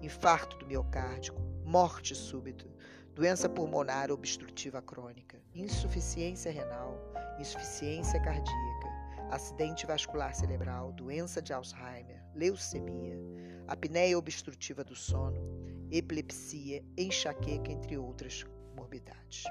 infarto 0.02 0.58
do 0.58 0.66
miocárdio, 0.66 1.36
morte 1.64 2.16
súbita, 2.16 2.66
doença 3.14 3.48
pulmonar 3.48 4.10
obstrutiva 4.10 4.82
crônica, 4.82 5.40
insuficiência 5.54 6.52
renal, 6.52 6.98
insuficiência 7.40 8.20
cardíaca, 8.20 8.90
acidente 9.30 9.86
vascular 9.86 10.34
cerebral, 10.34 10.92
doença 10.92 11.42
de 11.42 11.54
Alzheimer, 11.54 12.24
leucemia, 12.34 13.20
apneia 13.68 14.18
obstrutiva 14.18 14.84
do 14.84 14.96
sono, 14.96 15.61
epilepsia, 15.92 16.84
enxaqueca, 16.98 17.72
entre 17.72 17.98
outras 17.98 18.46
morbidades. 18.76 19.44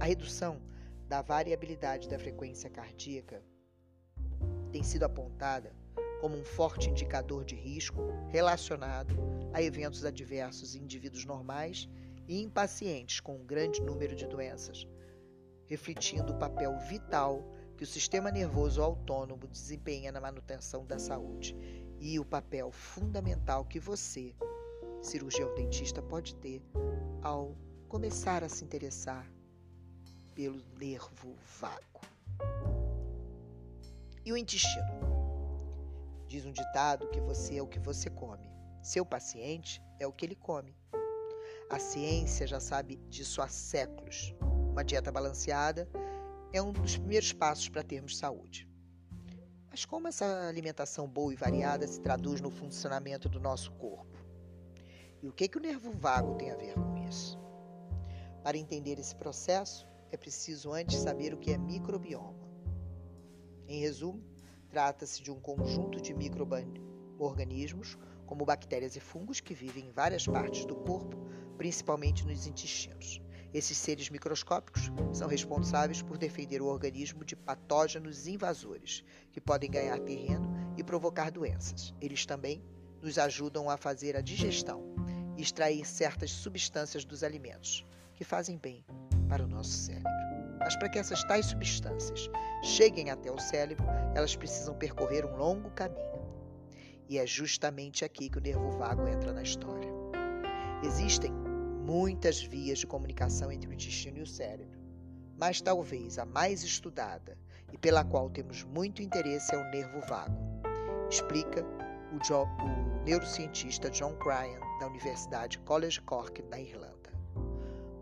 A 0.00 0.04
redução 0.04 0.60
da 1.08 1.20
variabilidade 1.20 2.08
da 2.08 2.18
frequência 2.18 2.70
cardíaca 2.70 3.42
tem 4.70 4.82
sido 4.82 5.02
apontada 5.02 5.74
como 6.20 6.38
um 6.38 6.44
forte 6.44 6.88
indicador 6.88 7.44
de 7.44 7.56
risco 7.56 8.00
relacionado 8.30 9.14
a 9.52 9.60
eventos 9.60 10.04
adversos 10.04 10.74
em 10.74 10.82
indivíduos 10.82 11.24
normais 11.24 11.88
e 12.28 12.40
em 12.40 12.48
pacientes 12.48 13.18
com 13.18 13.34
um 13.36 13.44
grande 13.44 13.82
número 13.82 14.14
de 14.14 14.26
doenças, 14.26 14.86
refletindo 15.66 16.32
o 16.32 16.38
papel 16.38 16.78
vital 16.88 17.42
que 17.76 17.82
o 17.82 17.86
sistema 17.86 18.30
nervoso 18.30 18.80
autônomo 18.80 19.48
desempenha 19.48 20.12
na 20.12 20.20
manutenção 20.20 20.86
da 20.86 20.98
saúde 20.98 21.56
e 21.98 22.18
o 22.20 22.24
papel 22.24 22.70
fundamental 22.70 23.64
que 23.64 23.80
você, 23.80 24.34
cirurgião 25.02 25.54
dentista 25.54 26.00
pode 26.00 26.34
ter 26.36 26.62
ao 27.22 27.56
começar 27.88 28.42
a 28.44 28.48
se 28.48 28.64
interessar 28.64 29.30
pelo 30.34 30.62
nervo 30.78 31.36
vago. 31.60 32.00
E 34.24 34.32
o 34.32 34.36
intestino? 34.36 35.12
Diz 36.26 36.46
um 36.46 36.52
ditado 36.52 37.10
que 37.10 37.20
você 37.20 37.56
é 37.56 37.62
o 37.62 37.66
que 37.66 37.78
você 37.78 38.08
come. 38.08 38.48
Seu 38.82 39.04
paciente 39.04 39.82
é 39.98 40.06
o 40.06 40.12
que 40.12 40.24
ele 40.24 40.36
come. 40.36 40.74
A 41.68 41.78
ciência 41.78 42.46
já 42.46 42.60
sabe 42.60 42.96
disso 43.08 43.42
há 43.42 43.48
séculos. 43.48 44.34
Uma 44.70 44.84
dieta 44.84 45.12
balanceada 45.12 45.88
é 46.52 46.62
um 46.62 46.72
dos 46.72 46.96
primeiros 46.96 47.32
passos 47.32 47.68
para 47.68 47.82
termos 47.82 48.16
saúde. 48.16 48.68
Mas 49.70 49.84
como 49.84 50.06
essa 50.06 50.48
alimentação 50.48 51.08
boa 51.08 51.32
e 51.32 51.36
variada 51.36 51.86
se 51.86 52.00
traduz 52.00 52.40
no 52.40 52.50
funcionamento 52.50 53.28
do 53.28 53.40
nosso 53.40 53.72
corpo? 53.72 54.11
E 55.22 55.28
o 55.28 55.32
que, 55.32 55.46
que 55.46 55.56
o 55.56 55.60
nervo 55.60 55.92
vago 55.92 56.34
tem 56.34 56.50
a 56.50 56.56
ver 56.56 56.74
com 56.74 56.96
isso? 57.08 57.38
Para 58.42 58.58
entender 58.58 58.98
esse 58.98 59.14
processo, 59.14 59.86
é 60.10 60.16
preciso 60.16 60.72
antes 60.72 60.98
saber 60.98 61.32
o 61.32 61.38
que 61.38 61.52
é 61.52 61.58
microbioma. 61.58 62.50
Em 63.68 63.80
resumo, 63.80 64.20
trata-se 64.68 65.22
de 65.22 65.30
um 65.30 65.38
conjunto 65.38 66.00
de 66.00 66.12
microorganismos, 66.12 67.96
como 68.26 68.44
bactérias 68.44 68.96
e 68.96 69.00
fungos, 69.00 69.38
que 69.38 69.54
vivem 69.54 69.86
em 69.86 69.92
várias 69.92 70.26
partes 70.26 70.64
do 70.64 70.74
corpo, 70.74 71.16
principalmente 71.56 72.26
nos 72.26 72.44
intestinos. 72.48 73.22
Esses 73.54 73.78
seres 73.78 74.10
microscópicos 74.10 74.90
são 75.12 75.28
responsáveis 75.28 76.02
por 76.02 76.18
defender 76.18 76.60
o 76.60 76.66
organismo 76.66 77.24
de 77.24 77.36
patógenos 77.36 78.26
invasores, 78.26 79.04
que 79.30 79.40
podem 79.40 79.70
ganhar 79.70 80.00
terreno 80.00 80.52
e 80.76 80.82
provocar 80.82 81.30
doenças. 81.30 81.94
Eles 82.00 82.26
também 82.26 82.60
nos 83.02 83.18
ajudam 83.18 83.68
a 83.68 83.76
fazer 83.76 84.16
a 84.16 84.20
digestão 84.20 84.94
e 85.36 85.42
extrair 85.42 85.84
certas 85.84 86.30
substâncias 86.30 87.04
dos 87.04 87.24
alimentos, 87.24 87.84
que 88.14 88.24
fazem 88.24 88.56
bem 88.56 88.84
para 89.28 89.44
o 89.44 89.48
nosso 89.48 89.70
cérebro. 89.70 90.10
Mas 90.60 90.76
para 90.76 90.88
que 90.88 90.98
essas 90.98 91.24
tais 91.24 91.46
substâncias 91.46 92.30
cheguem 92.62 93.10
até 93.10 93.30
o 93.32 93.38
cérebro, 93.38 93.84
elas 94.14 94.36
precisam 94.36 94.74
percorrer 94.74 95.26
um 95.26 95.36
longo 95.36 95.70
caminho. 95.70 96.22
E 97.08 97.18
é 97.18 97.26
justamente 97.26 98.04
aqui 98.04 98.30
que 98.30 98.38
o 98.38 98.40
nervo 98.40 98.70
vago 98.78 99.08
entra 99.08 99.32
na 99.32 99.42
história. 99.42 99.90
Existem 100.84 101.32
muitas 101.32 102.40
vias 102.40 102.78
de 102.78 102.86
comunicação 102.86 103.50
entre 103.50 103.68
o 103.68 103.72
intestino 103.72 104.18
e 104.18 104.22
o 104.22 104.26
cérebro, 104.26 104.78
mas 105.36 105.60
talvez 105.60 106.18
a 106.18 106.24
mais 106.24 106.62
estudada 106.62 107.36
e 107.72 107.78
pela 107.78 108.04
qual 108.04 108.30
temos 108.30 108.62
muito 108.62 109.02
interesse 109.02 109.52
é 109.54 109.58
o 109.58 109.70
nervo 109.70 110.00
vago. 110.06 110.36
Explica 111.10 111.66
o, 112.12 112.24
jo 112.24 112.44
o 112.44 113.04
neurocientista 113.04 113.90
John 113.90 114.14
Cryan, 114.16 114.60
da 114.78 114.86
Universidade 114.86 115.58
College 115.60 116.00
Cork, 116.02 116.42
na 116.50 116.60
Irlanda. 116.60 116.92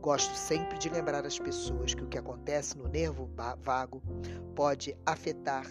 Gosto 0.00 0.35
sempre 0.35 0.79
de 0.79 0.88
lembrar 0.88 1.26
as 1.26 1.38
pessoas 1.38 1.95
que 1.95 2.02
o 2.02 2.09
que 2.09 2.19
acontece 2.19 2.76
no 2.76 2.88
nervo 2.88 3.31
vago 3.62 4.02
pode 4.57 4.97
afetar 5.05 5.67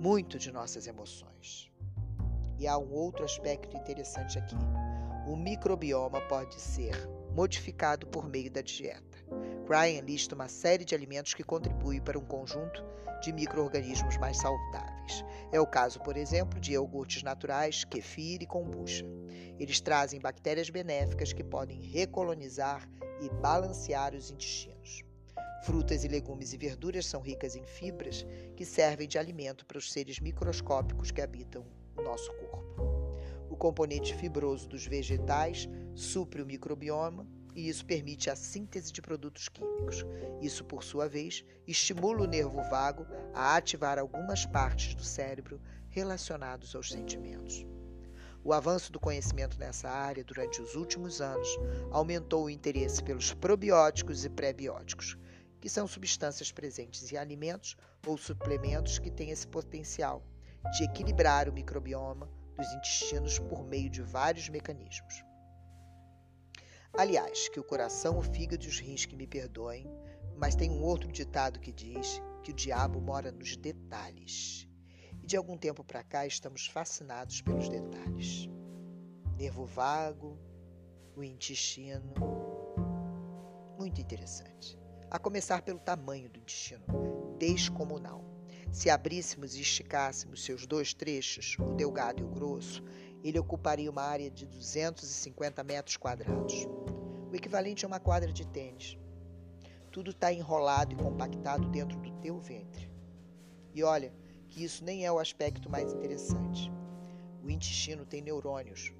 muito 0.00 0.38
de 0.38 0.50
nossas 0.50 0.86
emoções. 0.86 1.70
E 2.58 2.66
há 2.66 2.78
um 2.78 2.90
outro 2.92 3.24
aspecto 3.24 3.76
interessante 3.76 4.38
aqui. 4.38 4.56
O 5.26 5.36
microbioma 5.36 6.20
pode 6.22 6.60
ser 6.60 6.94
modificado 7.34 8.06
por 8.06 8.28
meio 8.28 8.50
da 8.50 8.62
dieta. 8.62 9.18
Ryan 9.68 10.02
lista 10.02 10.34
uma 10.34 10.48
série 10.48 10.84
de 10.84 10.94
alimentos 10.94 11.34
que 11.34 11.42
contribuem 11.42 12.00
para 12.00 12.18
um 12.18 12.24
conjunto 12.24 12.84
de 13.22 13.32
micro-organismos 13.32 14.16
mais 14.18 14.38
saudáveis. 14.38 14.93
É 15.52 15.60
o 15.60 15.66
caso, 15.66 16.00
por 16.00 16.16
exemplo, 16.16 16.60
de 16.60 16.72
iogurtes 16.72 17.22
naturais, 17.22 17.84
kefir 17.84 18.42
e 18.42 18.46
kombucha. 18.46 19.04
Eles 19.58 19.80
trazem 19.80 20.20
bactérias 20.20 20.70
benéficas 20.70 21.32
que 21.32 21.44
podem 21.44 21.80
recolonizar 21.80 22.88
e 23.20 23.28
balancear 23.40 24.14
os 24.14 24.30
intestinos. 24.30 25.02
Frutas 25.64 26.04
e 26.04 26.08
legumes 26.08 26.52
e 26.52 26.58
verduras 26.58 27.06
são 27.06 27.22
ricas 27.22 27.56
em 27.56 27.64
fibras 27.64 28.26
que 28.56 28.66
servem 28.66 29.08
de 29.08 29.18
alimento 29.18 29.64
para 29.64 29.78
os 29.78 29.90
seres 29.90 30.20
microscópicos 30.20 31.10
que 31.10 31.22
habitam 31.22 31.64
o 31.96 32.02
nosso 32.02 32.30
corpo. 32.34 33.16
O 33.48 33.56
componente 33.56 34.14
fibroso 34.14 34.68
dos 34.68 34.86
vegetais 34.86 35.68
supre 35.94 36.42
o 36.42 36.46
microbioma 36.46 37.26
e 37.54 37.68
isso 37.68 37.86
permite 37.86 38.28
a 38.28 38.36
síntese 38.36 38.92
de 38.92 39.00
produtos 39.00 39.48
químicos. 39.48 40.04
Isso, 40.40 40.64
por 40.64 40.82
sua 40.82 41.08
vez, 41.08 41.44
estimula 41.66 42.22
o 42.22 42.26
nervo 42.26 42.62
vago 42.68 43.06
a 43.32 43.56
ativar 43.56 43.98
algumas 43.98 44.44
partes 44.44 44.94
do 44.94 45.04
cérebro 45.04 45.60
relacionados 45.88 46.74
aos 46.74 46.90
sentimentos. 46.90 47.64
O 48.42 48.52
avanço 48.52 48.92
do 48.92 49.00
conhecimento 49.00 49.58
nessa 49.58 49.88
área 49.88 50.24
durante 50.24 50.60
os 50.60 50.74
últimos 50.74 51.20
anos 51.20 51.48
aumentou 51.90 52.44
o 52.44 52.50
interesse 52.50 53.02
pelos 53.02 53.32
probióticos 53.32 54.24
e 54.24 54.28
pré-bióticos, 54.28 55.16
que 55.60 55.68
são 55.68 55.86
substâncias 55.86 56.52
presentes 56.52 57.10
em 57.10 57.16
alimentos 57.16 57.74
ou 58.06 58.18
suplementos 58.18 58.98
que 58.98 59.10
têm 59.10 59.30
esse 59.30 59.46
potencial 59.46 60.22
de 60.76 60.84
equilibrar 60.84 61.48
o 61.48 61.52
microbioma 61.52 62.28
dos 62.56 62.70
intestinos 62.74 63.38
por 63.38 63.64
meio 63.64 63.88
de 63.88 64.02
vários 64.02 64.48
mecanismos. 64.48 65.24
Aliás, 66.96 67.48
que 67.48 67.58
o 67.58 67.64
coração, 67.64 68.18
o 68.18 68.22
fígado 68.22 68.64
e 68.64 68.68
os 68.68 68.78
rins 68.78 69.04
que 69.04 69.16
me 69.16 69.26
perdoem, 69.26 69.84
mas 70.36 70.54
tem 70.54 70.70
um 70.70 70.82
outro 70.82 71.10
ditado 71.10 71.58
que 71.58 71.72
diz 71.72 72.22
que 72.40 72.52
o 72.52 72.54
diabo 72.54 73.00
mora 73.00 73.32
nos 73.32 73.56
detalhes. 73.56 74.68
E 75.20 75.26
de 75.26 75.36
algum 75.36 75.58
tempo 75.58 75.82
para 75.82 76.04
cá 76.04 76.24
estamos 76.24 76.66
fascinados 76.66 77.40
pelos 77.40 77.68
detalhes. 77.68 78.48
Nervo 79.36 79.64
vago, 79.64 80.38
o 81.16 81.24
intestino. 81.24 82.14
Muito 83.76 84.00
interessante. 84.00 84.78
A 85.10 85.18
começar 85.18 85.62
pelo 85.62 85.80
tamanho 85.80 86.28
do 86.28 86.38
intestino, 86.38 86.84
descomunal. 87.38 88.24
Se 88.70 88.88
abríssemos 88.88 89.56
e 89.56 89.62
esticássemos 89.62 90.44
seus 90.44 90.64
dois 90.64 90.94
trechos, 90.94 91.56
o 91.58 91.74
delgado 91.74 92.20
e 92.20 92.24
o 92.24 92.28
grosso, 92.28 92.84
ele 93.24 93.38
ocuparia 93.38 93.90
uma 93.90 94.02
área 94.02 94.30
de 94.30 94.44
250 94.44 95.64
metros 95.64 95.96
quadrados, 95.96 96.68
o 97.32 97.34
equivalente 97.34 97.84
a 97.84 97.88
uma 97.88 97.98
quadra 97.98 98.30
de 98.30 98.46
tênis. 98.46 98.98
Tudo 99.90 100.10
está 100.10 100.30
enrolado 100.30 100.92
e 100.92 100.96
compactado 100.96 101.66
dentro 101.70 101.98
do 101.98 102.10
teu 102.20 102.38
ventre. 102.38 102.90
E 103.72 103.82
olha 103.82 104.12
que 104.50 104.62
isso 104.62 104.84
nem 104.84 105.06
é 105.06 105.10
o 105.10 105.18
aspecto 105.18 105.70
mais 105.70 105.90
interessante. 105.92 106.70
O 107.42 107.50
intestino 107.50 108.04
tem 108.04 108.20
neurônios. 108.20 108.92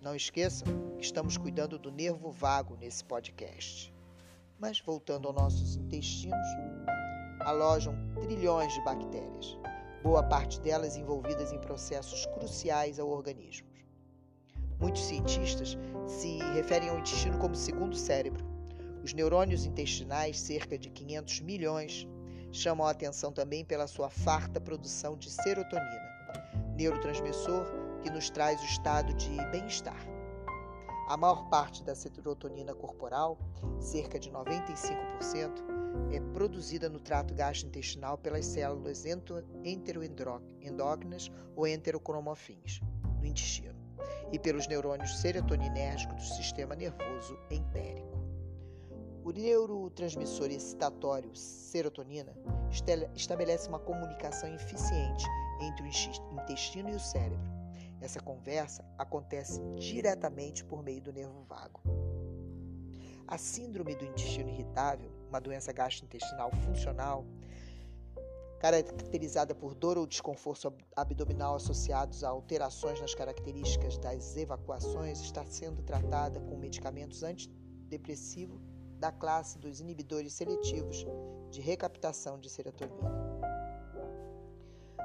Não 0.00 0.14
esqueçam 0.14 0.68
que 0.96 1.04
estamos 1.04 1.36
cuidando 1.36 1.78
do 1.78 1.90
nervo 1.90 2.30
vago 2.30 2.76
nesse 2.76 3.04
podcast. 3.04 3.92
Mas 4.58 4.80
voltando 4.80 5.26
aos 5.26 5.34
nossos 5.34 5.76
intestinos, 5.76 6.46
alojam 7.40 7.94
trilhões 8.20 8.72
de 8.72 8.84
bactérias 8.84 9.58
boa 10.02 10.22
parte 10.22 10.60
delas 10.60 10.96
envolvidas 10.96 11.52
em 11.52 11.58
processos 11.58 12.26
cruciais 12.26 12.98
ao 12.98 13.08
organismo. 13.08 13.68
Muitos 14.78 15.04
cientistas 15.04 15.76
se 16.06 16.38
referem 16.54 16.88
ao 16.88 16.98
intestino 16.98 17.38
como 17.38 17.54
segundo 17.54 17.94
cérebro. 17.94 18.44
Os 19.04 19.12
neurônios 19.12 19.66
intestinais, 19.66 20.40
cerca 20.40 20.78
de 20.78 20.88
500 20.88 21.40
milhões, 21.40 22.08
chamam 22.50 22.86
a 22.86 22.90
atenção 22.90 23.30
também 23.30 23.64
pela 23.64 23.86
sua 23.86 24.08
farta 24.08 24.60
produção 24.60 25.16
de 25.16 25.30
serotonina, 25.30 26.10
neurotransmissor 26.76 27.66
que 28.02 28.10
nos 28.10 28.30
traz 28.30 28.60
o 28.62 28.64
estado 28.64 29.12
de 29.14 29.36
bem-estar. 29.50 30.19
A 31.10 31.16
maior 31.16 31.48
parte 31.48 31.82
da 31.82 31.92
serotonina 31.92 32.72
corporal, 32.72 33.36
cerca 33.80 34.16
de 34.16 34.30
95%, 34.30 35.60
é 36.12 36.20
produzida 36.32 36.88
no 36.88 37.00
trato 37.00 37.34
gastrointestinal 37.34 38.16
pelas 38.16 38.46
células 38.46 39.04
enteroendócrinas 39.64 41.28
ou 41.56 41.66
enterocromofins, 41.66 42.80
no 43.18 43.26
intestino, 43.26 43.74
e 44.30 44.38
pelos 44.38 44.68
neurônios 44.68 45.18
serotoninérgicos 45.18 46.28
do 46.28 46.34
sistema 46.36 46.76
nervoso 46.76 47.36
entérico. 47.50 48.16
O 49.24 49.32
neurotransmissor 49.32 50.52
excitatório 50.52 51.34
serotonina 51.34 52.36
estabelece 53.16 53.68
uma 53.68 53.80
comunicação 53.80 54.54
eficiente 54.54 55.26
entre 55.60 55.82
o 55.82 56.40
intestino 56.40 56.88
e 56.88 56.94
o 56.94 57.00
cérebro. 57.00 57.59
Essa 58.00 58.20
conversa 58.20 58.84
acontece 58.96 59.60
diretamente 59.76 60.64
por 60.64 60.82
meio 60.82 61.02
do 61.02 61.12
nervo 61.12 61.42
vago. 61.44 61.80
A 63.26 63.38
síndrome 63.38 63.94
do 63.94 64.04
intestino 64.04 64.48
irritável 64.48 65.20
uma 65.30 65.40
doença 65.40 65.72
gastrointestinal 65.72 66.50
funcional, 66.64 67.24
caracterizada 68.58 69.54
por 69.54 69.74
dor 69.74 69.96
ou 69.96 70.06
desconforto 70.06 70.74
abdominal 70.94 71.54
associados 71.54 72.24
a 72.24 72.28
alterações 72.28 73.00
nas 73.00 73.14
características 73.14 73.96
das 73.96 74.36
evacuações, 74.36 75.20
está 75.20 75.44
sendo 75.46 75.82
tratada 75.82 76.40
com 76.40 76.56
medicamentos 76.56 77.22
antidepressivos 77.22 78.60
da 78.98 79.10
classe 79.10 79.58
dos 79.58 79.80
inibidores 79.80 80.34
seletivos 80.34 81.06
de 81.50 81.60
recaptação 81.60 82.38
de 82.38 82.50
serotonina. 82.50 83.08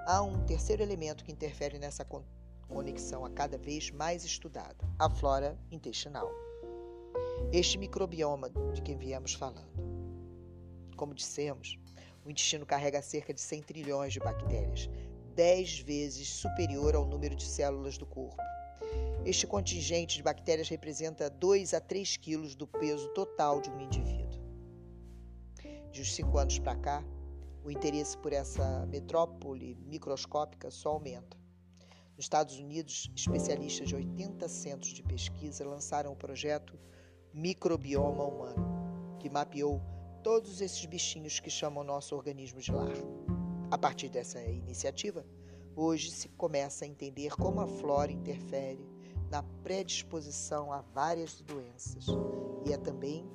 Há 0.08 0.22
um 0.22 0.44
terceiro 0.46 0.84
elemento 0.84 1.24
que 1.24 1.32
interfere 1.32 1.80
nessa 1.80 2.04
conexão 2.68 3.26
a 3.26 3.30
cada 3.30 3.58
vez 3.58 3.92
mais 3.92 4.24
estudado: 4.24 4.86
a 5.00 5.10
flora 5.10 5.58
intestinal. 5.72 6.30
Este 7.52 7.78
microbioma 7.78 8.50
de 8.74 8.82
quem 8.82 8.98
viemos 8.98 9.34
falando. 9.34 9.74
Como 10.96 11.14
dissemos, 11.14 11.78
o 12.26 12.30
intestino 12.30 12.66
carrega 12.66 13.02
cerca 13.02 13.34
de 13.34 13.42
100 13.42 13.64
trilhões 13.64 14.14
de 14.14 14.20
bactérias, 14.20 14.90
10 15.36 15.80
vezes 15.80 16.28
superior 16.28 16.96
ao 16.96 17.06
número 17.06 17.36
de 17.36 17.46
células 17.46 17.98
do 17.98 18.06
corpo. 18.06 18.42
Este 19.26 19.46
contingente 19.46 20.18
de 20.18 20.24
bactérias 20.24 20.70
representa 20.70 21.30
2 21.30 21.74
a 21.74 21.82
3 21.82 22.18
quilos 22.18 22.56
do 22.56 22.68
peso 22.68 23.08
total 23.10 23.60
de 23.60 23.70
um 23.70 23.82
indivíduo. 23.82 24.40
De 25.92 26.02
uns 26.02 26.16
5 26.16 26.38
anos 26.38 26.60
para 26.60 26.76
cá, 26.76 27.04
o 27.64 27.72
interesse 27.72 28.18
por 28.18 28.32
essa 28.32 28.86
metrópole 28.86 29.76
microscópica 29.86 30.70
só 30.70 30.90
aumenta. 30.90 31.45
Nos 32.16 32.26
Estados 32.26 32.58
Unidos, 32.58 33.12
especialistas 33.14 33.90
de 33.90 33.96
80 33.96 34.48
centros 34.48 34.94
de 34.94 35.04
pesquisa 35.04 35.68
lançaram 35.68 36.14
o 36.14 36.16
projeto 36.16 36.80
Microbioma 37.34 38.24
Humano, 38.24 39.18
que 39.20 39.30
mapeou 39.30 39.82
todos 40.24 40.62
esses 40.62 40.86
bichinhos 40.86 41.42
que 41.42 41.50
chamam 41.50 41.84
nosso 41.84 42.16
organismo 42.16 42.62
de 42.62 42.72
lar. 42.72 42.96
A 43.70 43.78
partir 43.78 44.08
dessa 44.08 44.42
iniciativa, 44.42 45.26
hoje 45.76 46.10
se 46.10 46.30
começa 46.30 46.86
a 46.86 46.88
entender 46.88 47.36
como 47.36 47.60
a 47.60 47.68
flora 47.68 48.14
interfere 48.14 48.88
na 49.30 49.44
predisposição 49.62 50.72
a 50.72 50.80
várias 50.80 51.42
doenças 51.42 52.06
e 52.66 52.72
é 52.72 52.78
também 52.78 53.30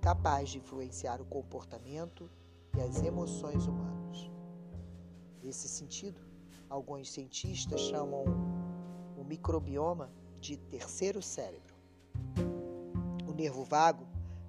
capaz 0.00 0.48
de 0.48 0.58
influenciar 0.58 1.20
o 1.20 1.26
comportamento 1.26 2.30
e 2.74 2.80
as 2.80 3.02
emoções 3.02 3.66
humanos. 3.66 4.30
Nesse 5.42 5.68
sentido, 5.68 6.31
alguns 6.72 7.10
cientistas 7.10 7.82
chamam 7.82 8.24
o 9.16 9.22
microbioma 9.22 10.10
de 10.40 10.56
terceiro 10.56 11.20
cérebro. 11.20 11.74
O 13.28 13.32
nervo 13.34 13.62
vago 13.62 14.06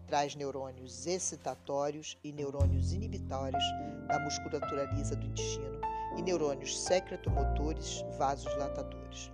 traz 0.08 0.34
neurônios 0.34 1.06
excitatórios 1.06 2.18
e 2.24 2.32
neurônios 2.32 2.94
inibitórios 2.94 3.64
da 4.08 4.20
musculatura 4.20 4.86
lisa 4.94 5.18
do 5.18 5.26
intestino 5.26 5.82
e 6.18 6.22
neurônios 6.22 6.82
secretomotores 6.82 8.06
vasodilatadores. 8.18 9.30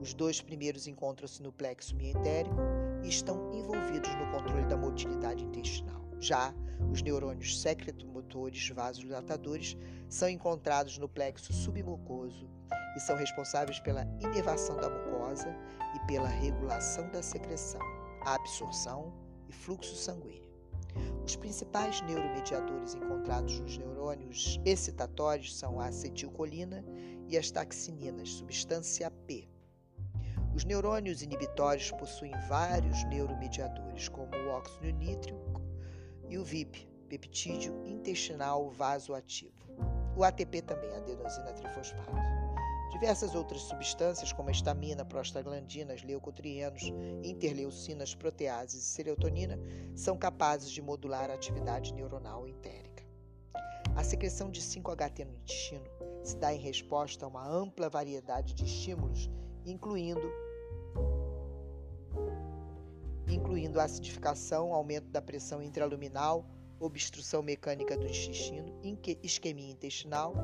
Os 0.00 0.12
dois 0.12 0.40
primeiros 0.40 0.88
encontram-se 0.88 1.40
no 1.40 1.52
plexo 1.52 1.94
mientérico 1.94 2.56
e 3.04 3.08
estão 3.08 3.54
envolvidos 3.54 4.12
no 4.16 4.32
controle 4.32 4.66
da 4.66 4.76
motilidade 4.76 5.44
intestinal. 5.44 6.03
Já 6.20 6.54
os 6.90 7.02
neurônios 7.02 7.60
secretomotores 7.60 8.68
vasodilatadores 8.70 9.76
são 10.08 10.28
encontrados 10.28 10.98
no 10.98 11.08
plexo 11.08 11.52
submucoso 11.52 12.48
e 12.96 13.00
são 13.00 13.16
responsáveis 13.16 13.80
pela 13.80 14.04
inervação 14.20 14.76
da 14.76 14.88
mucosa 14.88 15.54
e 15.94 16.06
pela 16.06 16.28
regulação 16.28 17.08
da 17.10 17.22
secreção, 17.22 17.80
absorção 18.24 19.24
fluxo 19.54 19.94
sanguíneo. 19.96 20.52
Os 21.24 21.34
principais 21.36 22.00
neuromediadores 22.02 22.94
encontrados 22.94 23.58
nos 23.60 23.78
neurônios 23.78 24.60
excitatórios 24.64 25.56
são 25.56 25.80
a 25.80 25.86
acetilcolina 25.86 26.84
e 27.28 27.36
as 27.36 27.50
taxininas, 27.50 28.30
substância 28.30 29.10
P. 29.10 29.48
Os 30.54 30.64
neurônios 30.64 31.22
inibitórios 31.22 31.90
possuem 31.92 32.32
vários 32.48 33.02
neuromediadores, 33.04 34.08
como 34.08 34.36
o 34.36 34.48
óxido 34.50 34.90
nítrico 34.92 35.60
e 36.28 36.38
o 36.38 36.44
VIP, 36.44 36.88
peptídeo 37.08 37.82
intestinal 37.84 38.70
vasoativo. 38.70 39.52
O 40.16 40.22
ATP 40.22 40.62
também, 40.62 40.94
adenosina 40.94 41.52
trifosfato. 41.52 42.12
Diversas 42.92 43.34
outras 43.34 43.62
substâncias, 43.62 44.32
como 44.32 44.50
estamina, 44.50 45.04
prostaglandinas, 45.04 46.04
leucotrienos, 46.04 46.84
interleucinas, 47.24 48.14
proteases 48.14 48.84
e 48.84 48.86
serotonina, 48.86 49.58
são 49.96 50.16
capazes 50.16 50.70
de 50.70 50.80
modular 50.80 51.28
a 51.28 51.34
atividade 51.34 51.92
neuronal 51.92 52.46
entérica. 52.46 53.04
A 53.96 54.04
secreção 54.04 54.48
de 54.50 54.60
5-HT 54.60 55.24
no 55.24 55.34
intestino 55.34 55.84
se 56.22 56.36
dá 56.36 56.54
em 56.54 56.58
resposta 56.58 57.24
a 57.24 57.28
uma 57.28 57.46
ampla 57.46 57.90
variedade 57.90 58.54
de 58.54 58.64
estímulos, 58.64 59.28
incluindo 59.66 60.32
incluindo 63.28 63.80
acidificação, 63.80 64.72
aumento 64.72 65.08
da 65.08 65.22
pressão 65.22 65.62
intraluminal, 65.62 66.46
obstrução 66.78 67.42
mecânica 67.42 67.96
do 67.96 68.06
intestino, 68.06 68.72
isquemia 69.22 69.70
intestinal, 69.70 70.34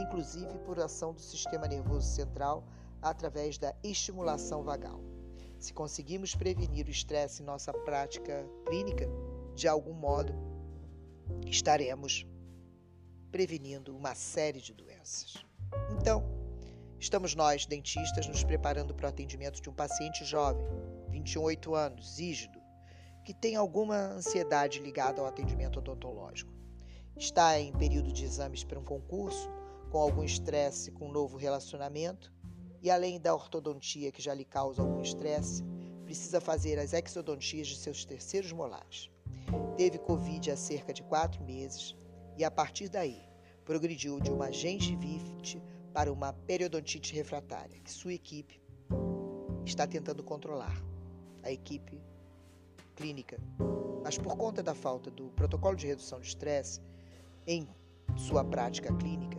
inclusive 0.00 0.58
por 0.60 0.78
ação 0.78 1.12
do 1.12 1.20
sistema 1.20 1.66
nervoso 1.66 2.06
central 2.06 2.64
através 3.02 3.58
da 3.58 3.74
estimulação 3.82 4.62
vagal. 4.62 5.00
Se 5.58 5.72
conseguimos 5.72 6.34
prevenir 6.34 6.86
o 6.86 6.90
estresse 6.90 7.42
em 7.42 7.46
nossa 7.46 7.72
prática 7.72 8.46
clínica, 8.66 9.08
de 9.54 9.66
algum 9.66 9.92
modo 9.92 10.32
estaremos 11.46 12.26
prevenindo 13.30 13.94
uma 13.96 14.14
série 14.14 14.60
de 14.60 14.72
doenças. 14.72 15.44
Então, 15.90 16.24
estamos 16.98 17.34
nós, 17.34 17.66
dentistas, 17.66 18.26
nos 18.26 18.44
preparando 18.44 18.94
para 18.94 19.06
o 19.06 19.08
atendimento 19.08 19.60
de 19.60 19.68
um 19.68 19.74
paciente 19.74 20.24
jovem, 20.24 20.64
28 21.08 21.74
anos, 21.74 22.18
rígido, 22.18 22.60
que 23.24 23.34
tem 23.34 23.56
alguma 23.56 23.96
ansiedade 23.96 24.78
ligada 24.80 25.20
ao 25.20 25.26
atendimento 25.26 25.78
odontológico. 25.78 26.52
está 27.16 27.58
em 27.58 27.72
período 27.72 28.12
de 28.12 28.24
exames 28.24 28.64
para 28.64 28.78
um 28.78 28.84
concurso, 28.84 29.50
com 29.90 29.98
algum 29.98 30.22
estresse 30.22 30.92
com 30.92 31.08
um 31.08 31.12
novo 31.12 31.36
relacionamento, 31.36 32.32
e 32.80 32.90
além 32.90 33.20
da 33.20 33.34
ortodontia 33.34 34.12
que 34.12 34.22
já 34.22 34.32
lhe 34.32 34.44
causa 34.44 34.82
algum 34.82 35.02
estresse, 35.02 35.64
precisa 36.04 36.40
fazer 36.40 36.78
as 36.78 36.92
exodontias 36.92 37.66
de 37.66 37.76
seus 37.76 38.04
terceiros 38.04 38.52
molares. 38.52 39.10
Teve 39.76 39.98
Covid 39.98 40.50
há 40.50 40.56
cerca 40.56 40.92
de 40.92 41.02
quatro 41.02 41.42
meses 41.44 41.96
e, 42.36 42.44
a 42.44 42.50
partir 42.50 42.88
daí, 42.88 43.20
progrediu 43.64 44.20
de 44.20 44.30
uma 44.30 44.50
gengivite 44.50 45.62
para 45.92 46.12
uma 46.12 46.32
periodontite 46.32 47.14
refratária, 47.14 47.78
que 47.80 47.90
sua 47.90 48.14
equipe 48.14 48.62
está 49.66 49.86
tentando 49.86 50.22
controlar. 50.22 50.82
A 51.42 51.50
equipe 51.50 52.00
clínica. 52.96 53.40
Mas 54.02 54.18
por 54.18 54.36
conta 54.36 54.62
da 54.62 54.74
falta 54.74 55.10
do 55.10 55.30
protocolo 55.30 55.76
de 55.76 55.86
redução 55.86 56.20
de 56.20 56.28
estresse 56.28 56.80
em 57.46 57.68
sua 58.16 58.44
prática 58.44 58.92
clínica, 58.94 59.38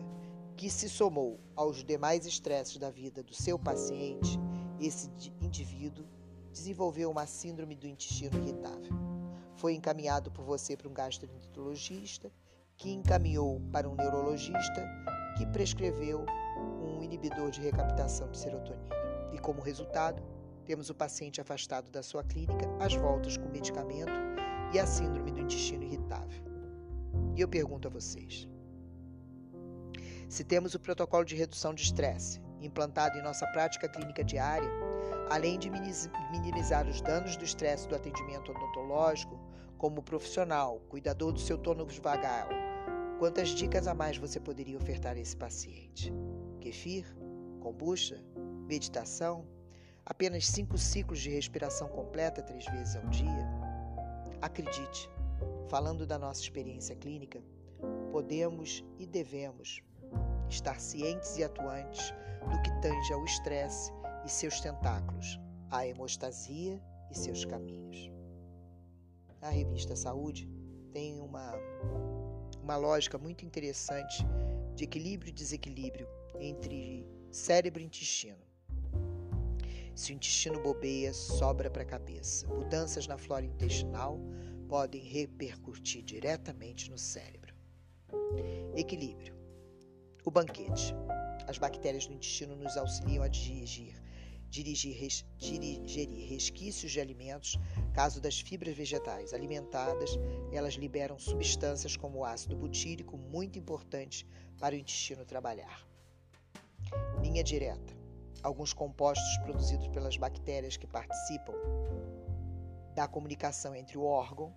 que 0.55 0.69
se 0.69 0.89
somou 0.89 1.39
aos 1.55 1.83
demais 1.83 2.25
estresses 2.25 2.77
da 2.77 2.89
vida 2.89 3.21
do 3.21 3.33
seu 3.33 3.57
paciente, 3.59 4.39
esse 4.79 5.09
indivíduo 5.41 6.05
desenvolveu 6.51 7.11
uma 7.11 7.25
síndrome 7.25 7.75
do 7.75 7.87
intestino 7.87 8.37
irritável. 8.37 8.93
Foi 9.55 9.73
encaminhado 9.73 10.31
por 10.31 10.45
você 10.45 10.75
para 10.75 10.87
um 10.87 10.93
gastroenterologista, 10.93 12.31
que 12.77 12.91
encaminhou 12.91 13.61
para 13.71 13.89
um 13.89 13.95
neurologista, 13.95 14.87
que 15.37 15.45
prescreveu 15.47 16.25
um 16.81 17.03
inibidor 17.03 17.51
de 17.51 17.59
recaptação 17.59 18.29
de 18.31 18.37
serotonina. 18.37 18.87
E 19.33 19.37
como 19.37 19.61
resultado, 19.61 20.23
temos 20.69 20.87
o 20.91 20.93
paciente 20.93 21.41
afastado 21.41 21.89
da 21.89 22.03
sua 22.03 22.23
clínica, 22.23 22.69
as 22.79 22.93
voltas 22.93 23.35
com 23.35 23.49
medicamento 23.49 24.11
e 24.71 24.77
a 24.77 24.85
síndrome 24.85 25.31
do 25.31 25.39
intestino 25.39 25.83
irritável. 25.83 26.43
E 27.35 27.41
eu 27.41 27.47
pergunto 27.47 27.87
a 27.87 27.91
vocês: 27.91 28.47
se 30.29 30.43
temos 30.43 30.75
o 30.75 30.79
protocolo 30.79 31.25
de 31.25 31.35
redução 31.35 31.73
de 31.73 31.81
estresse 31.81 32.39
implantado 32.61 33.17
em 33.17 33.23
nossa 33.23 33.47
prática 33.47 33.89
clínica 33.89 34.23
diária, 34.23 34.69
além 35.31 35.57
de 35.57 35.71
minimizar 35.71 36.87
os 36.87 37.01
danos 37.01 37.35
do 37.35 37.43
estresse 37.43 37.87
do 37.87 37.95
atendimento 37.95 38.51
odontológico, 38.51 39.39
como 39.75 40.03
profissional, 40.03 40.81
cuidador 40.87 41.33
do 41.33 41.39
seu 41.39 41.57
tônus 41.57 41.97
vagal, 41.97 42.47
quantas 43.17 43.49
dicas 43.49 43.87
a 43.87 43.95
mais 43.95 44.17
você 44.17 44.39
poderia 44.39 44.77
ofertar 44.77 45.15
a 45.15 45.19
esse 45.19 45.35
paciente? 45.35 46.13
Kefir? 46.61 47.07
Kombucha? 47.59 48.23
Meditação? 48.67 49.47
Apenas 50.09 50.47
cinco 50.47 50.75
ciclos 50.75 51.19
de 51.19 51.29
respiração 51.29 51.87
completa 51.87 52.41
três 52.41 52.65
vezes 52.65 52.95
ao 52.95 53.05
dia? 53.09 53.47
Acredite, 54.41 55.07
falando 55.69 56.03
da 56.03 56.17
nossa 56.17 56.41
experiência 56.41 56.95
clínica, 56.95 57.43
podemos 58.11 58.83
e 58.97 59.05
devemos 59.05 59.83
estar 60.49 60.81
cientes 60.81 61.37
e 61.37 61.43
atuantes 61.43 62.11
do 62.49 62.59
que 62.63 62.81
tange 62.81 63.13
ao 63.13 63.23
estresse 63.23 63.93
e 64.25 64.29
seus 64.29 64.59
tentáculos, 64.59 65.39
à 65.69 65.85
hemostasia 65.85 66.81
e 67.11 67.15
seus 67.15 67.45
caminhos. 67.45 68.11
A 69.43 69.49
revista 69.49 69.95
Saúde 69.95 70.49
tem 70.91 71.21
uma, 71.21 71.53
uma 72.63 72.77
lógica 72.77 73.19
muito 73.19 73.45
interessante 73.45 74.25
de 74.73 74.85
equilíbrio 74.85 75.29
e 75.29 75.33
desequilíbrio 75.33 76.07
entre 76.39 77.07
cérebro 77.31 77.79
e 77.79 77.85
intestino. 77.85 78.48
Se 79.95 80.11
o 80.11 80.15
intestino 80.15 80.61
bobeia, 80.61 81.13
sobra 81.13 81.69
para 81.69 81.83
a 81.83 81.85
cabeça. 81.85 82.47
Mudanças 82.47 83.07
na 83.07 83.17
flora 83.17 83.45
intestinal 83.45 84.19
podem 84.67 85.01
repercutir 85.01 86.03
diretamente 86.03 86.89
no 86.89 86.97
cérebro. 86.97 87.53
Equilíbrio. 88.75 89.35
O 90.23 90.31
banquete. 90.31 90.93
As 91.47 91.57
bactérias 91.57 92.05
do 92.05 92.13
intestino 92.13 92.55
nos 92.55 92.77
auxiliam 92.77 93.23
a 93.23 93.27
dirigir, 93.27 93.95
dirigir, 94.49 94.95
res, 94.95 95.25
digerir 95.37 96.29
resquícios 96.29 96.91
de 96.91 97.01
alimentos. 97.01 97.57
Caso 97.93 98.21
das 98.21 98.39
fibras 98.39 98.75
vegetais 98.75 99.33
alimentadas, 99.33 100.11
elas 100.51 100.75
liberam 100.75 101.17
substâncias 101.19 101.97
como 101.97 102.19
o 102.19 102.25
ácido 102.25 102.55
butírico, 102.55 103.17
muito 103.17 103.57
importante 103.57 104.27
para 104.59 104.75
o 104.75 104.77
intestino 104.77 105.25
trabalhar. 105.25 105.87
Linha 107.21 107.43
direta. 107.43 107.98
Alguns 108.41 108.73
compostos 108.73 109.37
produzidos 109.39 109.87
pelas 109.89 110.15
bactérias 110.15 110.77
que 110.77 110.87
participam 110.87 111.53
da 112.95 113.07
comunicação 113.07 113.75
entre 113.75 113.97
o 113.97 114.03
órgão 114.03 114.53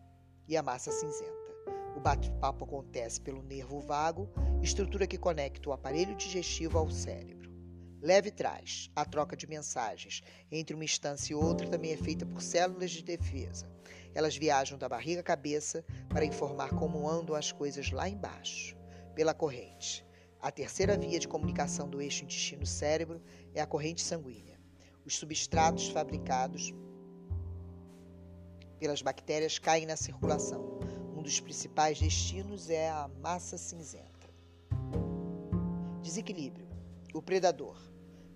e 0.49 0.57
a 0.57 0.63
massa 0.63 0.91
cinzenta. 0.91 1.33
O 1.97 2.01
bate-papo 2.01 2.65
acontece 2.65 3.21
pelo 3.21 3.43
nervo 3.43 3.81
vago, 3.81 4.29
estrutura 4.63 5.07
que 5.07 5.19
conecta 5.19 5.69
o 5.69 5.73
aparelho 5.73 6.15
digestivo 6.15 6.79
ao 6.79 6.89
cérebro. 6.91 7.53
Leve 8.01 8.31
trás, 8.31 8.91
a 8.97 9.05
troca 9.05 9.37
de 9.37 9.47
mensagens 9.47 10.23
entre 10.51 10.75
uma 10.75 10.85
instância 10.85 11.33
e 11.33 11.37
outra 11.37 11.69
também 11.69 11.93
é 11.93 11.97
feita 11.97 12.27
por 12.27 12.43
células 12.43 12.91
de 12.91 13.03
defesa. 13.03 13.71
Elas 14.15 14.37
viajam 14.37 14.77
da 14.77 14.89
barriga 14.89 15.21
à 15.21 15.25
cabeça 15.25 15.85
para 16.09 16.25
informar 16.25 16.71
como 16.71 17.09
andam 17.09 17.35
as 17.37 17.53
coisas 17.53 17.91
lá 17.91 18.09
embaixo, 18.09 18.77
pela 19.15 19.35
corrente. 19.35 20.05
A 20.43 20.51
terceira 20.51 20.99
via 20.99 21.21
de 21.21 21.29
comunicação 21.29 21.89
do 21.89 22.03
eixo 22.03 22.25
intestino-cérebro 22.25 23.23
é 23.55 23.61
a 23.61 23.67
corrente 23.67 24.03
sanguínea. 24.03 24.59
Os 25.07 25.15
substratos 25.17 25.89
fabricados 25.91 26.75
pelas 28.81 29.01
bactérias 29.03 29.61
caem 29.61 29.87
na 29.87 29.97
circulação. 29.97 30.81
Um 31.17 31.23
dos 31.23 31.39
principais 31.39 32.01
destinos 32.01 32.69
é 32.69 32.91
a 32.91 33.09
massa 33.21 33.57
cinzenta. 33.57 34.29
Desequilíbrio. 36.03 36.69
O 37.15 37.23
predador. 37.23 37.81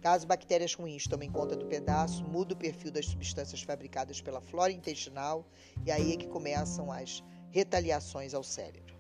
Caso 0.01 0.29
bactérias 0.29 0.75
ruins 0.75 1.09
tomem 1.09 1.29
conta 1.29 1.57
do 1.57 1.67
pedaço, 1.67 2.23
muda 2.23 2.55
o 2.55 2.57
perfil 2.57 2.93
das 2.93 3.07
substâncias 3.07 3.63
fabricadas 3.63 4.21
pela 4.21 4.41
flora 4.41 4.71
intestinal 4.71 5.45
e 5.85 5.91
aí 5.91 6.13
é 6.13 6.17
que 6.17 6.29
começam 6.29 6.93
as 6.93 7.25
retaliações 7.51 8.33
ao 8.33 8.45
cérebro. 8.45 8.96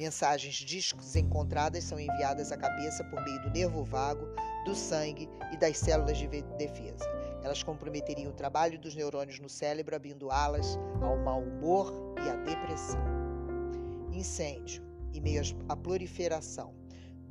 Mensagens 0.00 0.64
desencontradas 0.64 1.84
são 1.84 2.00
enviadas 2.00 2.50
à 2.50 2.56
cabeça 2.56 3.04
por 3.04 3.22
meio 3.22 3.38
do 3.42 3.50
nervo 3.50 3.84
vago, 3.84 4.26
do 4.64 4.74
sangue 4.74 5.28
e 5.52 5.58
das 5.58 5.76
células 5.76 6.16
de 6.16 6.26
defesa. 6.26 7.04
Elas 7.42 7.62
comprometeriam 7.62 8.30
o 8.30 8.34
trabalho 8.34 8.78
dos 8.78 8.94
neurônios 8.94 9.38
no 9.40 9.48
cérebro, 9.50 9.94
abrindo 9.94 10.30
alas 10.30 10.78
ao 11.02 11.18
mau 11.18 11.42
humor 11.42 11.92
e 12.24 12.30
à 12.30 12.36
depressão 12.36 12.98
incêndio, 14.10 14.82
em 15.12 15.20
meio 15.20 15.42
à 15.68 15.76
proliferação 15.76 16.74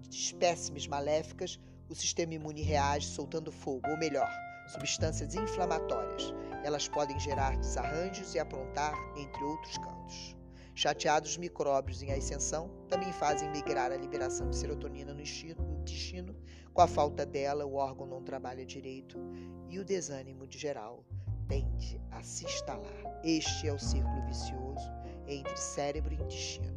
de 0.08 0.16
espécimes 0.16 0.86
maléficas, 0.86 1.60
o 1.90 1.96
sistema 1.96 2.36
imune 2.36 2.62
reage 2.62 3.08
soltando 3.08 3.52
fogo, 3.52 3.90
ou 3.90 3.98
melhor, 3.98 4.30
substâncias 4.68 5.34
inflamatórias. 5.34 6.36
Elas 6.64 6.88
podem 6.88 7.20
gerar 7.20 7.58
desarranjos 7.58 8.36
e 8.36 8.40
aprontar, 8.40 8.94
entre 9.18 9.44
outros 9.44 9.76
cantos. 9.80 10.39
Chateados 10.82 11.36
micróbios 11.36 12.02
em 12.02 12.14
ascensão 12.14 12.70
também 12.88 13.12
fazem 13.12 13.52
migrar 13.52 13.92
a 13.92 13.98
liberação 13.98 14.50
de 14.50 14.56
serotonina 14.56 15.14
no 15.14 15.20
intestino. 15.20 16.34
Com 16.74 16.82
a 16.82 16.88
falta 16.88 17.26
dela, 17.26 17.66
o 17.66 17.74
órgão 17.74 18.08
não 18.08 18.24
trabalha 18.24 18.66
direito 18.66 19.20
e 19.68 19.78
o 19.78 19.84
desânimo 19.84 20.48
de 20.48 20.58
geral 20.58 21.04
tende 21.50 22.02
a 22.12 22.24
se 22.24 22.46
instalar. 22.46 23.20
Este 23.26 23.68
é 23.68 23.74
o 23.74 23.78
círculo 23.78 24.26
vicioso 24.26 24.90
entre 25.28 25.58
cérebro 25.58 26.14
e 26.14 26.16
intestino. 26.16 26.74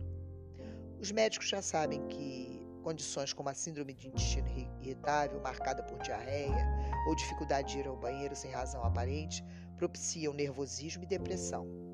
Os 0.98 1.12
médicos 1.12 1.48
já 1.48 1.62
sabem 1.62 2.04
que 2.08 2.60
condições 2.82 3.32
como 3.32 3.50
a 3.50 3.54
síndrome 3.54 3.94
de 3.94 4.08
intestino 4.08 4.48
irritável, 4.80 5.40
marcada 5.40 5.80
por 5.84 6.00
diarreia 6.00 6.66
ou 7.06 7.14
dificuldade 7.14 7.74
de 7.74 7.78
ir 7.78 7.86
ao 7.86 7.96
banheiro 7.96 8.34
sem 8.34 8.50
razão 8.50 8.82
aparente, 8.82 9.44
propiciam 9.76 10.34
nervosismo 10.34 11.04
e 11.04 11.06
depressão. 11.06 11.91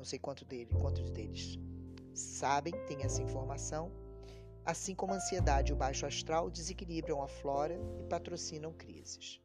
Não 0.00 0.04
sei 0.06 0.18
quanto 0.18 0.46
dele, 0.46 0.70
quantos 0.80 1.10
deles 1.10 1.58
sabem, 2.14 2.72
têm 2.86 3.02
essa 3.02 3.20
informação, 3.20 3.92
assim 4.64 4.94
como 4.94 5.12
a 5.12 5.16
ansiedade 5.16 5.72
e 5.72 5.74
o 5.74 5.76
baixo 5.76 6.06
astral 6.06 6.50
desequilibram 6.50 7.22
a 7.22 7.28
flora 7.28 7.78
e 7.98 8.04
patrocinam 8.04 8.72
crises. 8.72 9.42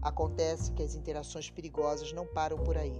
Acontece 0.00 0.72
que 0.72 0.82
as 0.82 0.94
interações 0.94 1.50
perigosas 1.50 2.10
não 2.14 2.26
param 2.26 2.56
por 2.56 2.78
aí. 2.78 2.98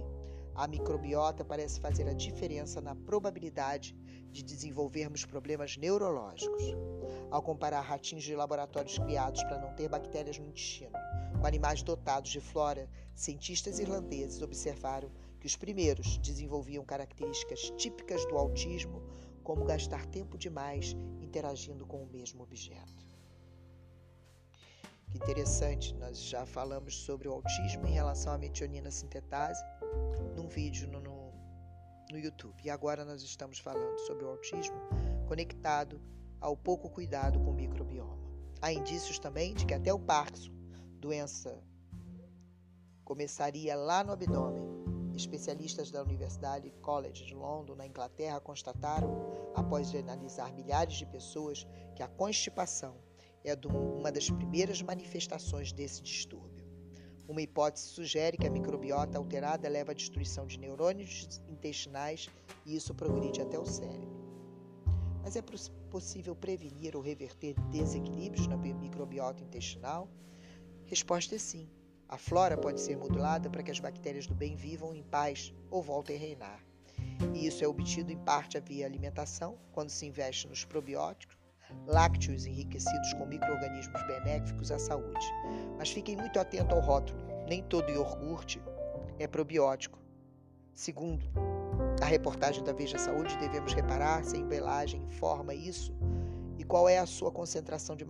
A 0.53 0.67
microbiota 0.67 1.43
parece 1.43 1.79
fazer 1.79 2.07
a 2.07 2.13
diferença 2.13 2.79
na 2.79 2.93
probabilidade 2.93 3.95
de 4.31 4.43
desenvolvermos 4.43 5.25
problemas 5.25 5.77
neurológicos. 5.77 6.63
Ao 7.31 7.41
comparar 7.41 7.81
ratinhos 7.81 8.23
de 8.23 8.35
laboratórios 8.35 8.99
criados 8.99 9.41
para 9.45 9.57
não 9.59 9.73
ter 9.73 9.89
bactérias 9.89 10.37
no 10.37 10.45
intestino 10.45 10.93
com 11.39 11.47
animais 11.47 11.81
dotados 11.81 12.29
de 12.29 12.41
flora, 12.41 12.87
cientistas 13.15 13.79
irlandeses 13.79 14.41
observaram 14.41 15.09
que 15.39 15.47
os 15.47 15.55
primeiros 15.55 16.17
desenvolviam 16.17 16.83
características 16.83 17.71
típicas 17.77 18.25
do 18.27 18.37
autismo, 18.37 19.01
como 19.43 19.65
gastar 19.65 20.05
tempo 20.07 20.37
demais 20.37 20.95
interagindo 21.21 21.85
com 21.85 22.03
o 22.03 22.07
mesmo 22.07 22.43
objeto. 22.43 23.07
Que 25.09 25.17
interessante, 25.17 25.95
nós 25.95 26.21
já 26.21 26.45
falamos 26.45 26.95
sobre 26.95 27.27
o 27.27 27.33
autismo 27.33 27.87
em 27.87 27.93
relação 27.93 28.33
à 28.33 28.37
metionina 28.37 28.91
sintetase 28.91 29.63
num 30.35 30.47
vídeo 30.47 30.87
no, 30.87 30.99
no, 30.99 31.33
no 32.11 32.19
YouTube. 32.19 32.61
E 32.63 32.69
agora 32.69 33.03
nós 33.03 33.23
estamos 33.23 33.57
falando 33.57 33.97
sobre 34.01 34.25
o 34.25 34.29
autismo 34.29 34.77
conectado 35.27 35.99
ao 36.39 36.55
pouco 36.55 36.89
cuidado 36.89 37.39
com 37.39 37.49
o 37.49 37.53
microbioma. 37.53 38.19
Há 38.61 38.71
indícios 38.71 39.17
também 39.17 39.53
de 39.55 39.65
que 39.65 39.73
até 39.73 39.91
o 39.91 39.99
Parkinson, 39.99 40.51
doença, 40.99 41.63
começaria 43.03 43.75
lá 43.75 44.03
no 44.03 44.11
abdômen. 44.11 44.68
Especialistas 45.19 45.91
da 45.91 46.01
Universidade 46.01 46.71
College 46.81 47.25
de 47.25 47.35
London, 47.35 47.75
na 47.75 47.85
Inglaterra, 47.85 48.39
constataram, 48.39 49.51
após 49.53 49.93
analisar 49.93 50.53
milhares 50.53 50.95
de 50.95 51.05
pessoas, 51.05 51.67
que 51.93 52.01
a 52.01 52.07
constipação 52.07 52.95
é 53.43 53.53
uma 53.67 54.11
das 54.11 54.29
primeiras 54.29 54.81
manifestações 54.81 55.73
desse 55.73 56.01
distúrbio. 56.01 56.65
Uma 57.27 57.41
hipótese 57.41 57.87
sugere 57.89 58.37
que 58.37 58.47
a 58.47 58.49
microbiota 58.49 59.17
alterada 59.17 59.67
leva 59.67 59.91
à 59.91 59.93
destruição 59.93 60.47
de 60.47 60.57
neurônios 60.57 61.41
intestinais 61.47 62.29
e 62.65 62.75
isso 62.75 62.95
progride 62.95 63.41
até 63.41 63.59
o 63.59 63.65
cérebro. 63.65 64.09
Mas 65.21 65.35
é 65.35 65.43
possível 65.91 66.35
prevenir 66.35 66.95
ou 66.95 67.01
reverter 67.01 67.53
desequilíbrios 67.69 68.47
na 68.47 68.55
microbiota 68.57 69.43
intestinal? 69.43 70.09
Resposta 70.85 71.35
é 71.35 71.37
sim. 71.37 71.69
A 72.09 72.17
flora 72.17 72.57
pode 72.57 72.81
ser 72.81 72.97
modulada 72.97 73.51
para 73.51 73.61
que 73.61 73.69
as 73.69 73.79
bactérias 73.79 74.25
do 74.25 74.33
bem 74.33 74.55
vivam 74.55 74.95
em 74.95 75.03
paz 75.03 75.53
ou 75.69 75.83
voltem 75.83 76.15
a 76.15 76.19
reinar. 76.19 76.59
E 77.35 77.45
isso 77.45 77.63
é 77.63 77.67
obtido 77.67 78.11
em 78.11 78.17
parte 78.17 78.59
via 78.59 78.87
alimentação, 78.87 79.59
quando 79.71 79.91
se 79.91 80.07
investe 80.07 80.47
nos 80.47 80.65
probióticos, 80.65 81.37
lácteos 81.85 82.47
enriquecidos 82.47 83.13
com 83.13 83.27
micro-organismos 83.27 84.01
benéficos 84.07 84.71
à 84.71 84.79
saúde. 84.79 85.25
Mas 85.77 85.91
fiquem 85.91 86.15
muito 86.15 86.39
atentos 86.39 86.75
ao 86.75 86.81
rótulo. 86.81 87.19
Nem 87.47 87.61
todo 87.61 87.91
iogurte 87.91 88.59
é 89.19 89.27
probiótico. 89.27 89.99
Segundo 90.73 91.25
a 92.01 92.05
reportagem 92.05 92.63
da 92.63 92.73
Veja 92.73 92.97
Saúde, 92.97 93.37
devemos 93.37 93.73
reparar 93.73 94.23
se 94.23 94.35
a 94.35 94.39
embalagem 94.39 95.03
informa 95.03 95.53
isso 95.53 95.93
e 96.57 96.63
qual 96.63 96.89
é 96.89 96.97
a 96.97 97.05
sua 97.05 97.31
concentração 97.31 97.95
de 97.95 98.05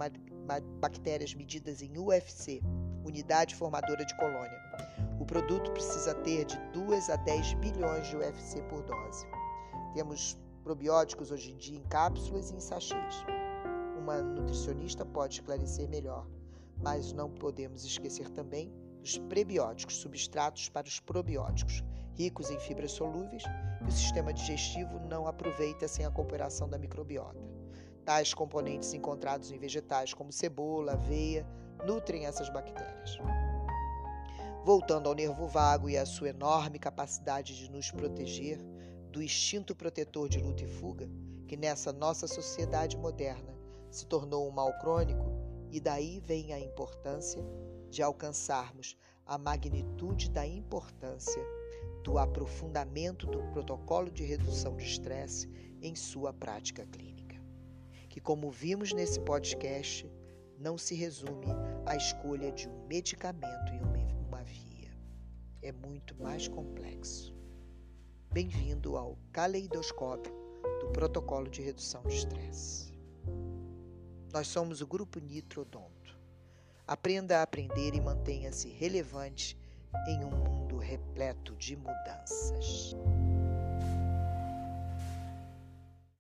bactérias 0.80 1.34
medidas 1.34 1.82
em 1.82 1.98
UFC, 1.98 2.62
unidade 3.10 3.56
formadora 3.56 4.06
de 4.06 4.15
colônia. 4.15 4.60
O 5.19 5.26
produto 5.26 5.72
precisa 5.72 6.13
ter 6.15 6.45
de 6.45 6.58
2 6.72 7.10
a 7.10 7.15
10 7.17 7.54
bilhões 7.56 8.08
de 8.08 8.15
UFC 8.15 8.62
por 8.63 8.82
dose. 8.84 9.28
Temos 9.93 10.38
probióticos 10.63 11.32
hoje 11.32 11.52
em 11.52 11.58
dia 11.58 11.78
em 11.78 11.84
cápsulas 11.84 12.52
e 12.52 12.56
em 12.56 12.60
sachês. 12.60 13.15
Uma 13.98 14.22
nutricionista 14.22 15.06
pode 15.06 15.36
esclarecer 15.36 15.89
melhor, 15.89 16.28
mas 16.78 17.12
não 17.12 17.30
podemos 17.30 17.84
esquecer 17.84 18.30
também 18.30 18.72
dos 19.02 19.17
prebióticos, 19.17 19.98
substratos 19.98 20.69
para 20.69 20.88
os 20.88 21.00
probióticos, 21.00 21.84
ricos 22.13 22.50
em 22.50 22.60
fibras 22.60 22.91
solúveis, 22.91 23.43
que 23.43 23.88
o 23.88 23.91
sistema 23.91 24.34
digestivo 24.34 25.00
não 25.00 25.28
aproveita 25.28 25.88
sem 25.88 26.06
a 26.06 26.12
cooperação 26.12 26.69
da 26.69 26.78
microbiota. 26.78 27.39
Tais 28.06 28.34
componentes 28.34 28.93
encontrados 28.93 29.52
em 29.52 29.58
vegetais 29.58 30.13
como 30.13 30.32
cebola, 30.32 30.93
aveia, 30.93 31.45
nutrem 31.86 32.26
essas 32.26 32.50
bactérias. 32.50 33.18
Voltando 34.63 35.08
ao 35.08 35.15
nervo 35.15 35.48
vago 35.48 35.89
e 35.89 35.98
à 35.98 36.06
sua 36.06 36.30
enorme 36.30 36.78
capacidade 36.78 37.56
de 37.56 37.72
nos 37.72 37.92
proteger 37.92 38.60
do 39.12 39.24
instinto 39.24 39.76
protetor 39.76 40.30
de 40.30 40.39
luta 40.39 40.63
e 40.63 40.68
fuga, 40.68 41.10
que 41.48 41.58
nessa 41.58 41.92
nossa 41.92 42.28
sociedade 42.28 42.98
moderna 42.98 43.58
se 43.89 44.06
tornou 44.06 44.48
um 44.48 44.52
mal 44.52 44.78
crônico, 44.80 45.26
e 45.72 45.80
daí 45.80 46.20
vem 46.20 46.54
a 46.54 46.60
importância 46.60 47.44
de 47.89 48.02
alcançarmos 48.04 48.98
a 49.26 49.38
magnitude 49.38 50.30
da 50.30 50.46
importância 50.46 51.42
do 52.04 52.18
aprofundamento 52.18 53.28
do 53.28 53.44
protocolo 53.52 54.10
de 54.10 54.24
redução 54.24 54.76
de 54.76 54.84
estresse 54.84 55.50
em 55.82 55.96
sua 55.96 56.34
prática 56.34 56.86
clínica. 56.86 57.39
Que, 58.10 58.20
como 58.20 58.50
vimos 58.50 58.94
nesse 58.94 59.20
podcast, 59.20 60.12
não 60.60 60.78
se 60.78 60.93
resume 60.93 61.48
à 61.86 61.95
escolha 61.95 62.52
de 62.52 62.67
um 62.67 62.86
medicamento 62.86 63.74
e 63.74 63.80
uma 64.28 64.43
via. 64.43 64.91
É 65.62 65.72
muito 65.72 66.13
mais 66.22 66.50
complexo. 66.50 67.34
Bem-vindo 68.32 68.98
ao 68.98 69.17
caleidoscópio 69.32 70.34
do 70.82 70.89
protocolo 70.89 71.50
de 71.50 71.62
redução 71.62 72.04
de 72.04 72.15
estresse. 72.15 72.93
Nós 74.34 74.48
somos 74.48 74.82
o 74.82 74.88
Grupo 74.88 75.19
Nitrodonto. 75.19 76.19
Aprenda 76.86 77.39
a 77.39 77.43
aprender 77.43 77.95
e 77.95 78.02
mantenha-se 78.02 78.67
relevante 78.67 79.58
em 80.08 80.26
um 80.26 80.30
mundo 80.30 80.78
repleto 80.78 81.56
de 81.56 81.76
mudanças. 81.78 82.95